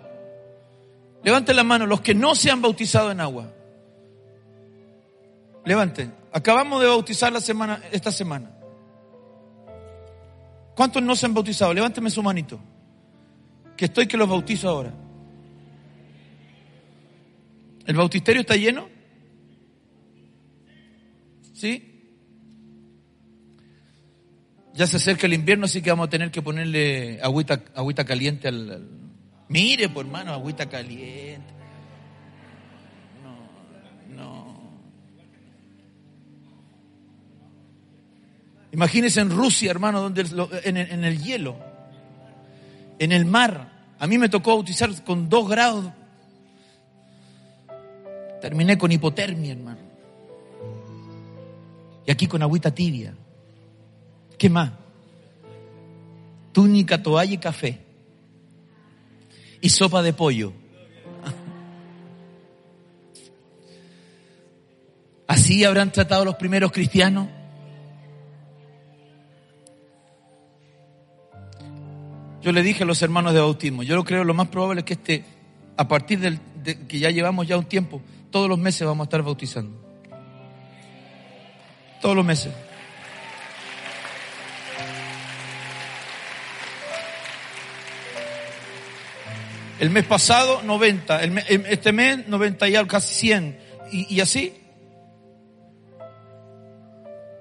Levanten 1.23 1.55
la 1.55 1.63
mano 1.63 1.87
los 1.87 2.01
que 2.01 2.17
no 2.17 2.35
se 2.35 2.51
han 2.51 2.61
bautizado 2.61 3.13
en 3.13 3.21
agua. 3.21 3.53
Levanten. 5.65 6.13
Acabamos 6.33 6.81
de 6.83 6.89
bautizar 6.89 7.33
la 7.33 7.41
semana, 7.41 7.85
esta 7.93 8.11
semana. 8.11 8.58
¿Cuántos 10.79 11.03
no 11.03 11.17
se 11.17 11.27
han 11.27 11.35
bautizado? 11.35 11.75
Levánteme 11.75 12.09
su 12.09 12.23
manito. 12.23 12.61
Que 13.77 13.87
estoy 13.87 14.07
que 14.07 14.17
los 14.17 14.29
bautizo 14.29 14.69
ahora. 14.69 14.95
¿El 17.85 17.97
bautisterio 17.97 18.43
está 18.43 18.55
lleno? 18.55 18.89
¿Sí? 21.53 22.13
Ya 24.73 24.87
se 24.87 24.99
acerca 24.99 25.27
el 25.27 25.33
invierno, 25.33 25.65
así 25.65 25.83
que 25.83 25.91
vamos 25.91 26.07
a 26.07 26.11
tener 26.11 26.31
que 26.31 26.43
ponerle 26.43 27.19
agüita, 27.25 27.61
agüita 27.75 28.05
caliente 28.05 28.47
al, 28.47 28.89
Mire, 29.49 29.89
por 29.89 30.07
hermano, 30.07 30.33
agüita 30.33 30.69
caliente. 30.69 31.58
Imagínense 38.73 39.21
en 39.21 39.31
Rusia, 39.31 39.71
hermano, 39.71 40.01
donde 40.01 40.27
en, 40.65 40.77
en 40.77 41.05
el 41.05 41.23
hielo, 41.23 41.57
en 42.99 43.13
el 43.13 43.25
mar. 43.25 43.73
A 43.99 44.07
mí 44.07 44.19
me 44.19 44.29
tocó 44.29 44.55
bautizar 44.55 44.91
con 45.05 45.29
dos 45.29 45.49
grados. 45.49 45.87
Terminé 48.41 48.79
con 48.79 48.93
hipotermia, 48.93 49.53
hermano. 49.53 49.81
Y 52.07 52.11
aquí 52.11 52.27
con 52.27 52.43
agüita 52.43 52.75
tibia. 52.75 53.15
¿Qué 54.37 54.49
más? 54.49 54.73
Túnica, 56.53 57.03
toalla 57.03 57.35
y 57.35 57.39
café. 57.39 57.81
Y 59.61 59.69
sopa 59.71 60.03
de 60.03 60.13
pollo. 60.13 60.53
¿Así 65.27 65.65
habrán 65.65 65.91
tratado 65.91 66.25
los 66.25 66.37
primeros 66.37 66.71
cristianos? 66.71 67.29
Yo 72.43 72.53
le 72.53 72.63
dije 72.63 72.85
a 72.85 72.87
los 72.87 73.03
hermanos 73.03 73.35
de 73.35 73.41
bautismo, 73.41 73.83
yo 73.83 74.03
creo 74.05 74.25
lo 74.25 74.35
más 74.35 74.49
probable 74.49 74.81
es 74.81 74.85
que 74.85 74.95
este, 74.95 75.25
a 75.77 75.89
partir 75.89 76.21
del, 76.21 76.39
de 76.63 76.87
que 76.87 76.99
ya 76.99 77.11
llevamos 77.11 77.47
ya 77.47 77.59
un 77.59 77.65
tiempo, 77.65 78.01
todos 78.31 78.49
los 78.49 78.59
meses 78.59 78.87
vamos 78.87 79.05
a 79.05 79.09
estar 79.09 79.23
bautizando. 79.23 79.77
Todos 82.01 82.15
los 82.15 82.25
meses. 82.25 82.53
El 89.81 89.91
mes 89.91 90.05
pasado 90.05 90.63
90, 90.63 91.23
este 91.23 91.93
mes 91.93 92.27
90 92.27 92.69
y 92.69 92.77
algo, 92.77 92.89
casi 92.89 93.15
100, 93.15 93.59
y, 93.93 94.15
y 94.15 94.21
así. 94.21 94.55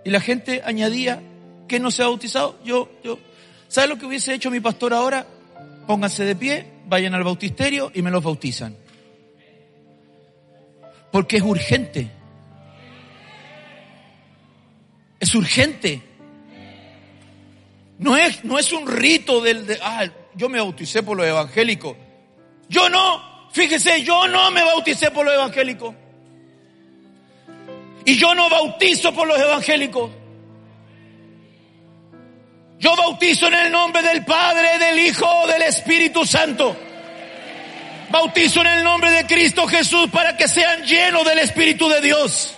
Y 0.06 0.10
la 0.10 0.22
gente 0.22 0.62
añadía 0.64 1.22
¿Quién 1.68 1.84
no 1.84 1.92
se 1.92 2.02
ha 2.02 2.06
bautizado? 2.06 2.58
Yo, 2.64 2.90
yo. 3.04 3.20
¿Sabe 3.68 3.88
lo 3.88 3.98
que 3.98 4.06
hubiese 4.06 4.34
hecho 4.34 4.50
mi 4.50 4.60
pastor 4.60 4.94
ahora? 4.94 5.26
Pónganse 5.86 6.24
de 6.24 6.36
pie, 6.36 6.66
vayan 6.88 7.14
al 7.14 7.24
bautisterio 7.24 7.92
y 7.94 8.02
me 8.02 8.12
los 8.12 8.24
bautizan. 8.24 8.76
Porque 11.12 11.38
es 11.38 11.44
urgente. 11.44 12.10
Es 15.20 15.34
urgente. 15.36 16.02
No 18.00 18.16
es, 18.16 18.44
no 18.44 18.60
es 18.60 18.72
un 18.72 18.88
rito 18.88 19.42
del, 19.42 19.66
de, 19.66 19.80
ah, 19.82 20.06
yo 20.36 20.50
me 20.50 20.60
bauticé 20.60 21.02
por 21.04 21.18
lo 21.18 21.26
evangélico. 21.26 21.98
Yo 22.70 22.90
no, 22.90 23.50
fíjese, 23.52 24.04
yo 24.04 24.28
no 24.28 24.52
me 24.52 24.64
bauticé 24.64 25.10
por 25.12 25.26
lo 25.26 25.34
evangélico. 25.34 25.96
Y 28.06 28.16
yo 28.16 28.34
no 28.36 28.50
bautizo 28.50 29.14
por 29.14 29.28
los 29.28 29.38
evangélicos. 29.38 30.12
Yo 32.80 32.96
bautizo 32.96 33.48
en 33.48 33.56
el 33.56 33.72
nombre 33.72 34.04
del 34.04 34.24
Padre, 34.24 34.78
del 34.78 35.00
Hijo, 35.00 35.48
del 35.48 35.64
Espíritu 35.64 36.26
Santo. 36.26 36.76
Bautizo 38.10 38.62
en 38.62 38.68
el 38.68 38.84
nombre 38.84 39.12
de 39.12 39.26
Cristo 39.26 39.68
Jesús 39.68 40.10
para 40.12 40.38
que 40.38 40.48
sean 40.48 40.84
llenos 40.84 41.26
del 41.26 41.40
Espíritu 41.40 41.90
de 41.90 42.02
Dios. 42.02 42.54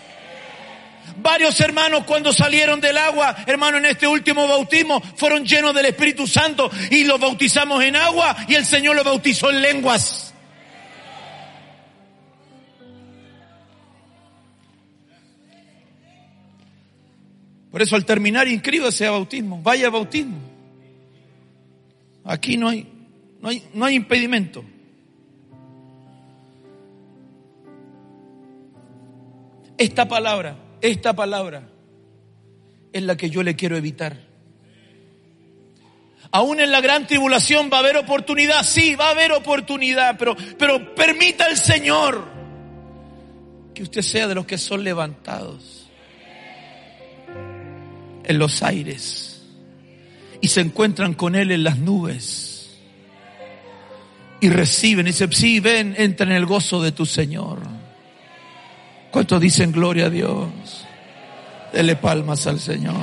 Varios 1.21 1.59
hermanos 1.59 2.03
cuando 2.05 2.31
salieron 2.31 2.79
del 2.79 2.97
agua, 2.97 3.35
hermano, 3.45 3.77
en 3.77 3.85
este 3.85 4.07
último 4.07 4.47
bautismo, 4.47 5.01
fueron 5.15 5.45
llenos 5.45 5.73
del 5.73 5.87
Espíritu 5.87 6.27
Santo 6.27 6.69
y 6.91 7.03
los 7.03 7.19
bautizamos 7.19 7.83
en 7.83 7.95
agua 7.95 8.35
y 8.47 8.55
el 8.55 8.65
Señor 8.65 8.95
los 8.95 9.05
bautizó 9.05 9.49
en 9.49 9.61
lenguas. 9.61 10.28
Por 17.71 17.81
eso 17.81 17.95
al 17.95 18.05
terminar 18.05 18.47
inscríbase 18.47 19.05
a 19.05 19.11
bautismo, 19.11 19.61
vaya 19.61 19.87
a 19.87 19.91
bautismo. 19.91 20.37
Aquí 22.23 22.57
no 22.57 22.69
hay, 22.69 22.87
no 23.41 23.49
hay, 23.49 23.63
no 23.73 23.85
hay 23.85 23.95
impedimento. 23.95 24.63
Esta 29.77 30.07
palabra 30.07 30.69
esta 30.81 31.13
palabra 31.13 31.67
es 32.93 33.03
la 33.03 33.17
que 33.17 33.29
yo 33.29 33.43
le 33.43 33.55
quiero 33.55 33.77
evitar. 33.77 34.17
Aún 36.31 36.59
en 36.59 36.71
la 36.71 36.79
gran 36.79 37.07
tribulación 37.07 37.69
va 37.73 37.77
a 37.77 37.79
haber 37.79 37.97
oportunidad, 37.97 38.63
sí, 38.63 38.95
va 38.95 39.07
a 39.07 39.11
haber 39.11 39.31
oportunidad, 39.31 40.15
pero, 40.17 40.35
pero 40.57 40.93
permita 40.93 41.45
al 41.45 41.57
Señor 41.57 42.23
que 43.73 43.83
usted 43.83 44.01
sea 44.01 44.27
de 44.27 44.35
los 44.35 44.45
que 44.45 44.57
son 44.57 44.83
levantados 44.83 45.78
en 48.29 48.37
los 48.37 48.61
aires 48.61 49.41
y 50.39 50.47
se 50.47 50.61
encuentran 50.61 51.15
con 51.15 51.35
Él 51.35 51.51
en 51.51 51.63
las 51.63 51.79
nubes 51.79 52.77
y 54.39 54.49
reciben 54.49 55.07
y 55.07 55.09
dicen, 55.09 55.33
sí, 55.33 55.59
ven, 55.59 55.95
entra 55.97 56.27
en 56.27 56.33
el 56.33 56.45
gozo 56.45 56.81
de 56.81 56.91
tu 56.91 57.05
Señor. 57.05 57.59
¿Cuántos 59.11 59.41
dicen 59.41 59.71
gloria 59.71 60.05
a 60.05 60.09
Dios? 60.11 60.47
Dele 61.73 61.95
palmas 61.95 62.45
al 62.45 62.59
Señor. 62.59 62.95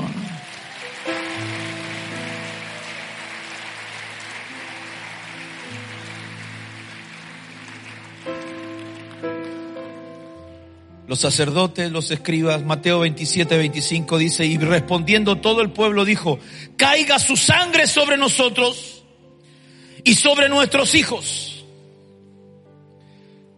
Los 11.06 11.20
sacerdotes, 11.20 11.92
los 11.92 12.10
escribas, 12.10 12.64
Mateo 12.64 13.00
27, 13.00 13.56
25 13.56 14.18
dice, 14.18 14.44
y 14.44 14.58
respondiendo 14.58 15.36
todo 15.36 15.62
el 15.62 15.70
pueblo 15.70 16.04
dijo, 16.04 16.40
caiga 16.76 17.18
su 17.18 17.36
sangre 17.36 17.86
sobre 17.86 18.16
nosotros 18.16 19.04
y 20.02 20.14
sobre 20.14 20.48
nuestros 20.48 20.94
hijos. 20.96 21.64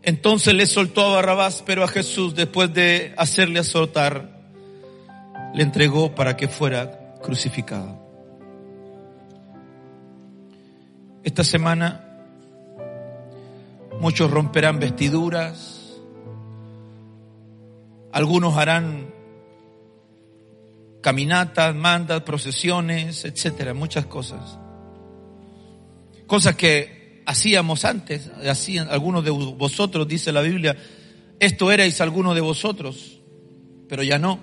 Entonces 0.03 0.55
le 0.55 0.67
soltó 0.67 1.07
a 1.07 1.15
Barrabás, 1.15 1.63
pero 1.65 1.85
a 1.85 1.89
Jesús, 1.89 2.35
después 2.35 2.73
de 2.73 3.15
hacerle 3.17 3.61
azotar, 3.61 4.39
le 5.55 5.63
entregó 5.63 6.15
para 6.15 6.37
que 6.37 6.49
fuera 6.49 7.15
crucificado. 7.23 7.99
Esta 11.25 11.45
semana 11.45 12.05
muchos 14.01 14.31
romperán 14.31 14.79
vestiduras, 14.79 15.78
algunos 18.13 18.57
harán 18.57 19.15
caminatas, 21.01 21.75
mandas, 21.75 22.23
procesiones, 22.23 23.25
etcétera, 23.25 23.75
muchas 23.75 24.07
cosas. 24.07 24.59
Cosas 26.27 26.57
que 26.57 27.23
hacíamos 27.27 27.85
antes, 27.85 28.31
hacían 28.49 28.89
algunos 28.91 29.25
de 29.25 29.31
vosotros, 29.31 30.09
dice 30.09 30.33
la 30.33 30.43
Biblia, 30.43 30.77
esto 31.39 31.71
erais 31.71 32.01
algunos 32.01 32.35
de 32.35 32.41
vosotros, 32.41 33.21
pero 33.89 34.03
ya 34.03 34.19
no. 34.19 34.41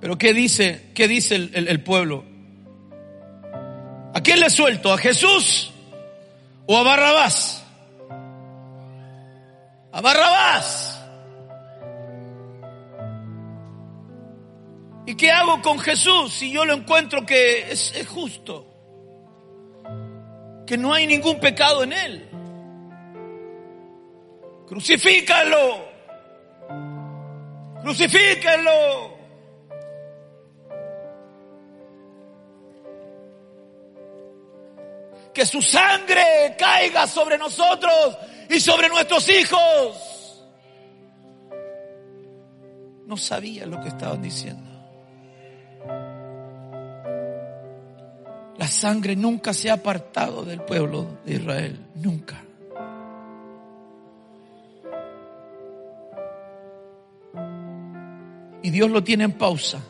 Pero 0.00 0.18
¿qué 0.18 0.34
dice, 0.34 0.90
qué 0.94 1.08
dice 1.08 1.34
el, 1.34 1.82
pueblo? 1.82 2.24
¿A 4.12 4.20
quién 4.22 4.38
le 4.38 4.50
suelto? 4.50 4.92
¿A 4.92 4.98
Jesús 4.98 5.72
o 6.66 6.76
a 6.76 6.82
Barrabás? 6.82 7.63
A 9.94 10.00
Barrabás. 10.00 11.00
¿Y 15.06 15.14
qué 15.14 15.30
hago 15.30 15.62
con 15.62 15.78
Jesús 15.78 16.32
si 16.32 16.50
yo 16.50 16.64
lo 16.64 16.74
encuentro 16.74 17.24
que 17.24 17.70
es, 17.70 17.94
justo? 18.08 18.66
Que 20.66 20.76
no 20.76 20.92
hay 20.92 21.06
ningún 21.06 21.38
pecado 21.38 21.84
en 21.84 21.92
él. 21.92 22.28
Crucifícalo. 24.66 25.88
Crucifícalo. 27.82 29.14
Que 35.32 35.46
su 35.46 35.62
sangre 35.62 36.56
caiga 36.58 37.06
sobre 37.06 37.38
nosotros 37.38 38.18
y 38.48 38.60
sobre 38.60 38.88
nuestros 38.88 39.28
hijos. 39.28 40.42
No 43.06 43.16
sabía 43.16 43.66
lo 43.66 43.80
que 43.80 43.88
estaban 43.88 44.22
diciendo. 44.22 44.70
La 48.56 48.68
sangre 48.68 49.16
nunca 49.16 49.52
se 49.52 49.70
ha 49.70 49.74
apartado 49.74 50.44
del 50.44 50.62
pueblo 50.62 51.18
de 51.24 51.34
Israel, 51.34 51.78
nunca. 51.96 52.42
Y 58.62 58.70
Dios 58.70 58.90
lo 58.90 59.04
tiene 59.04 59.24
en 59.24 59.32
pausa. 59.32 59.80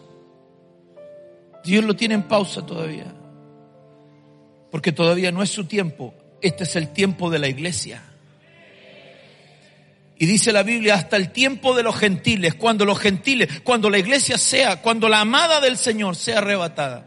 Dios 1.63 1.85
lo 1.85 1.95
tiene 1.95 2.15
en 2.15 2.25
pausa 2.25 2.67
todavía. 2.67 3.15
Porque 4.71 4.91
todavía 4.91 5.31
no 5.31 5.43
es 5.43 5.51
su 5.51 5.67
tiempo. 5.67 6.13
Este 6.41 6.65
es 6.65 6.75
el 6.75 6.89
tiempo 6.89 7.31
de 7.31 7.39
la 7.39 7.47
iglesia. 7.47 8.03
Y 10.17 10.27
dice 10.27 10.53
la 10.53 10.63
Biblia, 10.63 10.95
hasta 10.95 11.17
el 11.17 11.33
tiempo 11.33 11.75
de 11.75 11.83
los 11.83 11.97
gentiles, 11.97 12.55
cuando 12.55 12.85
los 12.85 12.99
gentiles, 12.99 13.61
cuando 13.63 13.91
la 13.91 13.99
iglesia 13.99 14.39
sea, 14.39 14.81
cuando 14.81 15.09
la 15.09 15.21
amada 15.21 15.61
del 15.61 15.77
Señor 15.77 16.15
sea 16.15 16.39
arrebatada. 16.39 17.07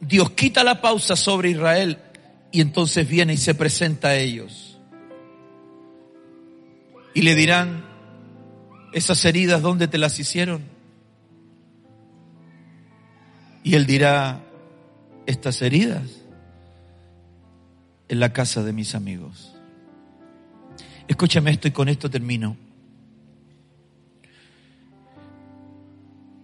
Dios 0.00 0.30
quita 0.30 0.62
la 0.62 0.80
pausa 0.80 1.16
sobre 1.16 1.50
Israel 1.50 1.98
y 2.52 2.60
entonces 2.60 3.08
viene 3.08 3.34
y 3.34 3.38
se 3.38 3.54
presenta 3.54 4.08
a 4.08 4.16
ellos. 4.16 4.78
Y 7.12 7.22
le 7.22 7.34
dirán, 7.34 7.84
esas 8.92 9.24
heridas, 9.24 9.62
¿dónde 9.62 9.88
te 9.88 9.98
las 9.98 10.18
hicieron? 10.20 10.62
Y 13.64 13.74
él 13.74 13.84
dirá, 13.84 14.42
estas 15.26 15.60
heridas 15.60 16.04
en 18.08 18.20
la 18.20 18.32
casa 18.32 18.62
de 18.62 18.72
mis 18.72 18.94
amigos. 18.94 19.55
Escúchame 21.08 21.50
esto 21.52 21.68
y 21.68 21.70
con 21.70 21.88
esto 21.88 22.10
termino. 22.10 22.56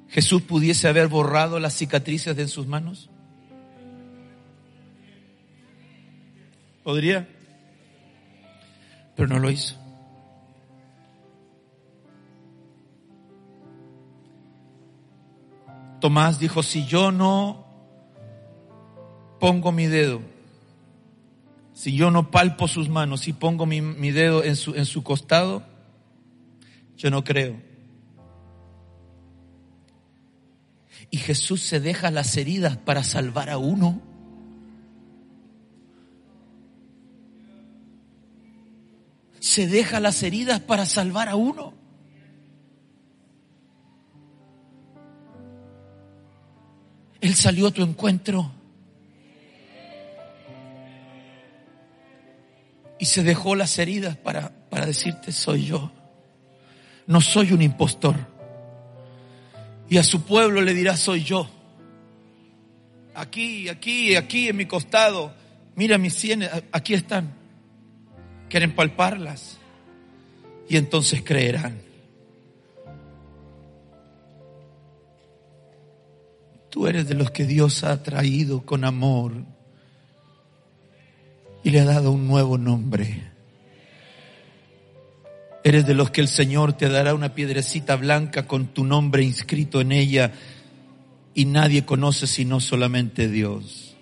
Jesús 0.08 0.42
pudiese 0.42 0.88
haber 0.88 1.08
borrado 1.08 1.58
las 1.58 1.74
cicatrices 1.74 2.36
de 2.36 2.46
sus 2.46 2.66
manos. 2.66 3.08
¿Podría? 6.82 7.28
Pero 9.16 9.28
no 9.28 9.38
lo 9.38 9.50
hizo. 9.50 9.76
Tomás 16.00 16.38
dijo, 16.40 16.62
si 16.62 16.84
yo 16.84 17.12
no 17.12 17.64
pongo 19.38 19.70
mi 19.70 19.86
dedo, 19.86 20.20
si 21.82 21.96
yo 21.96 22.12
no 22.12 22.30
palpo 22.30 22.68
sus 22.68 22.88
manos 22.88 23.26
y 23.26 23.32
pongo 23.32 23.66
mi, 23.66 23.80
mi 23.80 24.12
dedo 24.12 24.44
en 24.44 24.54
su, 24.54 24.76
en 24.76 24.86
su 24.86 25.02
costado, 25.02 25.64
yo 26.96 27.10
no 27.10 27.24
creo. 27.24 27.60
Y 31.10 31.16
Jesús 31.16 31.60
se 31.60 31.80
deja 31.80 32.12
las 32.12 32.36
heridas 32.36 32.76
para 32.76 33.02
salvar 33.02 33.50
a 33.50 33.58
uno. 33.58 34.00
Se 39.40 39.66
deja 39.66 39.98
las 39.98 40.22
heridas 40.22 40.60
para 40.60 40.86
salvar 40.86 41.28
a 41.28 41.34
uno. 41.34 41.74
Él 47.20 47.34
salió 47.34 47.66
a 47.66 47.70
tu 47.72 47.82
encuentro. 47.82 48.61
Y 53.02 53.04
se 53.04 53.24
dejó 53.24 53.56
las 53.56 53.80
heridas 53.80 54.16
para, 54.16 54.52
para 54.70 54.86
decirte 54.86 55.32
soy 55.32 55.66
yo. 55.66 55.90
No 57.08 57.20
soy 57.20 57.50
un 57.50 57.60
impostor. 57.60 58.14
Y 59.90 59.98
a 59.98 60.04
su 60.04 60.22
pueblo 60.22 60.60
le 60.60 60.72
dirá 60.72 60.96
soy 60.96 61.24
yo. 61.24 61.50
Aquí, 63.12 63.68
aquí, 63.68 64.14
aquí 64.14 64.46
en 64.46 64.56
mi 64.56 64.66
costado. 64.66 65.34
Mira 65.74 65.98
mis 65.98 66.14
sienes, 66.14 66.48
aquí 66.70 66.94
están. 66.94 67.34
Quieren 68.48 68.72
palparlas. 68.72 69.58
Y 70.68 70.76
entonces 70.76 71.24
creerán. 71.24 71.82
Tú 76.70 76.86
eres 76.86 77.08
de 77.08 77.14
los 77.16 77.32
que 77.32 77.46
Dios 77.46 77.82
ha 77.82 78.00
traído 78.00 78.64
con 78.64 78.84
amor 78.84 79.44
y 81.62 81.70
le 81.70 81.80
ha 81.80 81.84
dado 81.84 82.12
un 82.12 82.26
nuevo 82.26 82.58
nombre. 82.58 83.30
Eres 85.64 85.86
de 85.86 85.94
los 85.94 86.10
que 86.10 86.20
el 86.20 86.28
Señor 86.28 86.72
te 86.72 86.88
dará 86.88 87.14
una 87.14 87.34
piedrecita 87.34 87.96
blanca 87.96 88.46
con 88.46 88.66
tu 88.66 88.84
nombre 88.84 89.22
inscrito 89.22 89.80
en 89.80 89.92
ella 89.92 90.32
y 91.34 91.44
nadie 91.44 91.84
conoce 91.84 92.26
sino 92.26 92.58
solamente 92.60 93.28
Dios. 93.28 93.96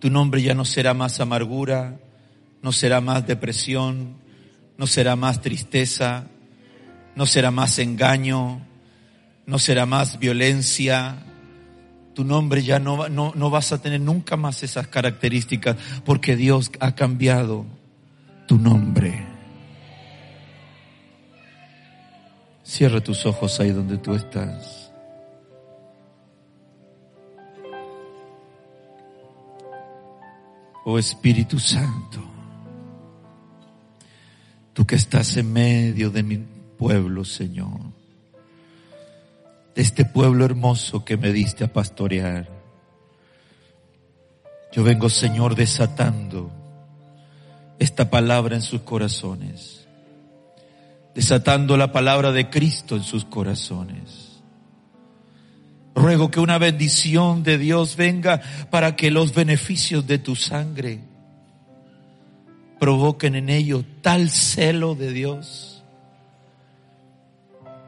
Tu 0.00 0.10
nombre 0.10 0.42
ya 0.42 0.54
no 0.54 0.64
será 0.64 0.92
más 0.92 1.20
amargura, 1.20 1.98
no 2.62 2.72
será 2.72 3.00
más 3.00 3.26
depresión, 3.26 4.16
no 4.76 4.86
será 4.86 5.16
más 5.16 5.40
tristeza, 5.40 6.26
no 7.14 7.26
será 7.26 7.50
más 7.50 7.78
engaño, 7.78 8.60
no 9.46 9.58
será 9.58 9.86
más 9.86 10.18
violencia. 10.18 11.16
Tu 12.14 12.24
nombre 12.24 12.62
ya 12.62 12.78
no, 12.78 13.08
no, 13.08 13.32
no 13.34 13.50
vas 13.50 13.72
a 13.72 13.82
tener 13.82 14.00
nunca 14.00 14.36
más 14.36 14.62
esas 14.62 14.86
características 14.86 15.76
porque 16.04 16.36
Dios 16.36 16.70
ha 16.78 16.94
cambiado 16.94 17.66
tu 18.46 18.56
nombre. 18.56 19.26
Cierra 22.62 23.00
tus 23.00 23.26
ojos 23.26 23.58
ahí 23.58 23.70
donde 23.70 23.98
tú 23.98 24.14
estás. 24.14 24.92
Oh 30.86 30.98
Espíritu 30.98 31.58
Santo, 31.58 32.22
tú 34.74 34.86
que 34.86 34.96
estás 34.96 35.36
en 35.38 35.50
medio 35.50 36.10
de 36.10 36.22
mi 36.22 36.36
pueblo, 36.76 37.24
Señor 37.24 37.93
de 39.74 39.82
este 39.82 40.04
pueblo 40.04 40.44
hermoso 40.44 41.04
que 41.04 41.16
me 41.16 41.32
diste 41.32 41.64
a 41.64 41.72
pastorear. 41.72 42.48
Yo 44.72 44.82
vengo, 44.82 45.08
Señor, 45.08 45.54
desatando 45.54 46.50
esta 47.78 48.10
palabra 48.10 48.56
en 48.56 48.62
sus 48.62 48.82
corazones, 48.82 49.86
desatando 51.14 51.76
la 51.76 51.92
palabra 51.92 52.32
de 52.32 52.50
Cristo 52.50 52.96
en 52.96 53.02
sus 53.02 53.24
corazones. 53.24 54.40
Ruego 55.94 56.30
que 56.30 56.40
una 56.40 56.58
bendición 56.58 57.44
de 57.44 57.56
Dios 57.56 57.96
venga 57.96 58.40
para 58.70 58.96
que 58.96 59.10
los 59.10 59.32
beneficios 59.32 60.06
de 60.06 60.18
tu 60.18 60.34
sangre 60.34 61.00
provoquen 62.80 63.36
en 63.36 63.48
ellos 63.48 63.84
tal 64.02 64.28
celo 64.28 64.96
de 64.96 65.12
Dios 65.12 65.73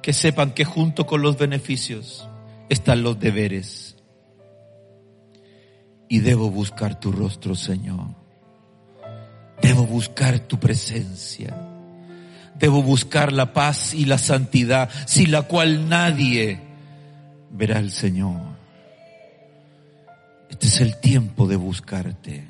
que 0.07 0.13
sepan 0.13 0.53
que 0.53 0.65
junto 0.65 1.05
con 1.05 1.21
los 1.21 1.37
beneficios 1.37 2.29
están 2.69 3.03
los 3.03 3.19
deberes. 3.19 3.97
Y 6.09 6.21
debo 6.21 6.49
buscar 6.49 7.01
tu 7.01 7.11
rostro, 7.11 7.57
Señor. 7.57 8.15
Debo 9.61 9.85
buscar 9.85 10.39
tu 10.39 10.61
presencia. 10.61 11.61
Debo 12.55 12.85
buscar 12.85 13.33
la 13.33 13.53
paz 13.53 13.95
y 13.95 14.05
la 14.05 14.17
santidad, 14.17 14.91
sin 15.07 15.33
la 15.33 15.43
cual 15.43 15.89
nadie 15.89 16.61
verá 17.51 17.79
al 17.79 17.91
Señor. 17.91 18.41
Este 20.49 20.69
es 20.69 20.81
el 20.83 21.01
tiempo 21.01 21.49
de 21.49 21.57
buscarte. 21.57 22.47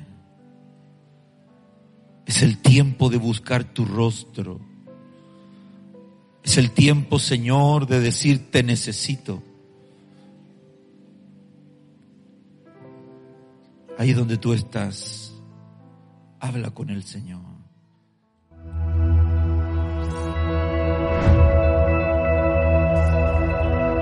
Es 2.27 2.43
el 2.43 2.59
tiempo 2.59 3.09
de 3.09 3.17
buscar 3.17 3.63
tu 3.63 3.83
rostro 3.83 4.66
es 6.47 6.57
el 6.57 6.71
tiempo, 6.71 7.19
Señor, 7.19 7.87
de 7.87 7.99
decir, 7.99 8.49
te 8.49 8.63
necesito. 8.63 9.43
Ahí 13.97 14.13
donde 14.13 14.37
tú 14.37 14.53
estás, 14.53 15.33
habla 16.39 16.71
con 16.71 16.89
el 16.89 17.03
Señor. 17.03 17.41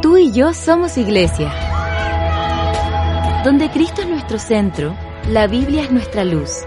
Tú 0.04 0.18
y 0.18 0.32
yo 0.32 0.54
somos 0.54 1.00
iglesia. 1.00 1.52
Donde 3.44 3.72
Cristo 3.72 4.02
es 4.04 4.08
nuestro 4.08 4.38
centro, 4.38 4.96
la 5.30 5.48
Biblia 5.48 5.82
es 5.82 5.92
nuestra 5.92 6.24
luz, 6.24 6.60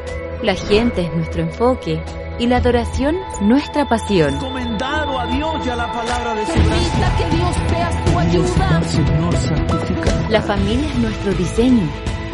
la 0.42 0.56
gente 0.56 1.02
es 1.02 1.14
nuestro 1.14 1.42
enfoque 1.42 2.02
y 2.40 2.48
la 2.48 2.56
adoración 2.56 3.16
nuestra 3.42 3.88
pasión. 3.88 4.57
Encomendado 4.78 5.18
a 5.18 5.26
Dios 5.26 5.66
y 5.66 5.70
a 5.70 5.76
la 5.76 5.92
palabra 5.92 6.34
de 6.34 6.46
su 6.46 6.52
Permita 6.52 7.16
que 7.16 7.36
Dios 7.36 7.56
sea 7.68 8.04
tu 8.04 8.18
ayuda. 8.18 8.82
Señor. 8.84 10.30
La 10.30 10.40
familia 10.40 10.88
es 10.88 10.98
nuestro 10.98 11.32
diseño, 11.32 11.88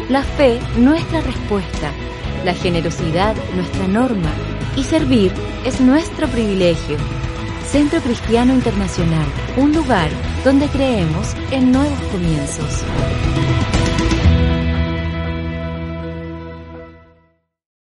la 0.09 0.21
fe 0.21 0.59
nuestra 0.77 1.21
respuesta, 1.21 1.91
la 2.43 2.53
generosidad 2.53 3.35
nuestra 3.55 3.87
norma 3.87 4.29
y 4.75 4.83
servir 4.83 5.33
es 5.65 5.81
nuestro 5.81 6.27
privilegio. 6.27 6.97
Centro 7.65 7.99
Cristiano 8.01 8.53
Internacional, 8.53 9.25
un 9.57 9.73
lugar 9.73 10.11
donde 10.43 10.67
creemos 10.67 11.33
en 11.49 11.71
nuevos 11.71 11.99
comienzos. 12.11 12.83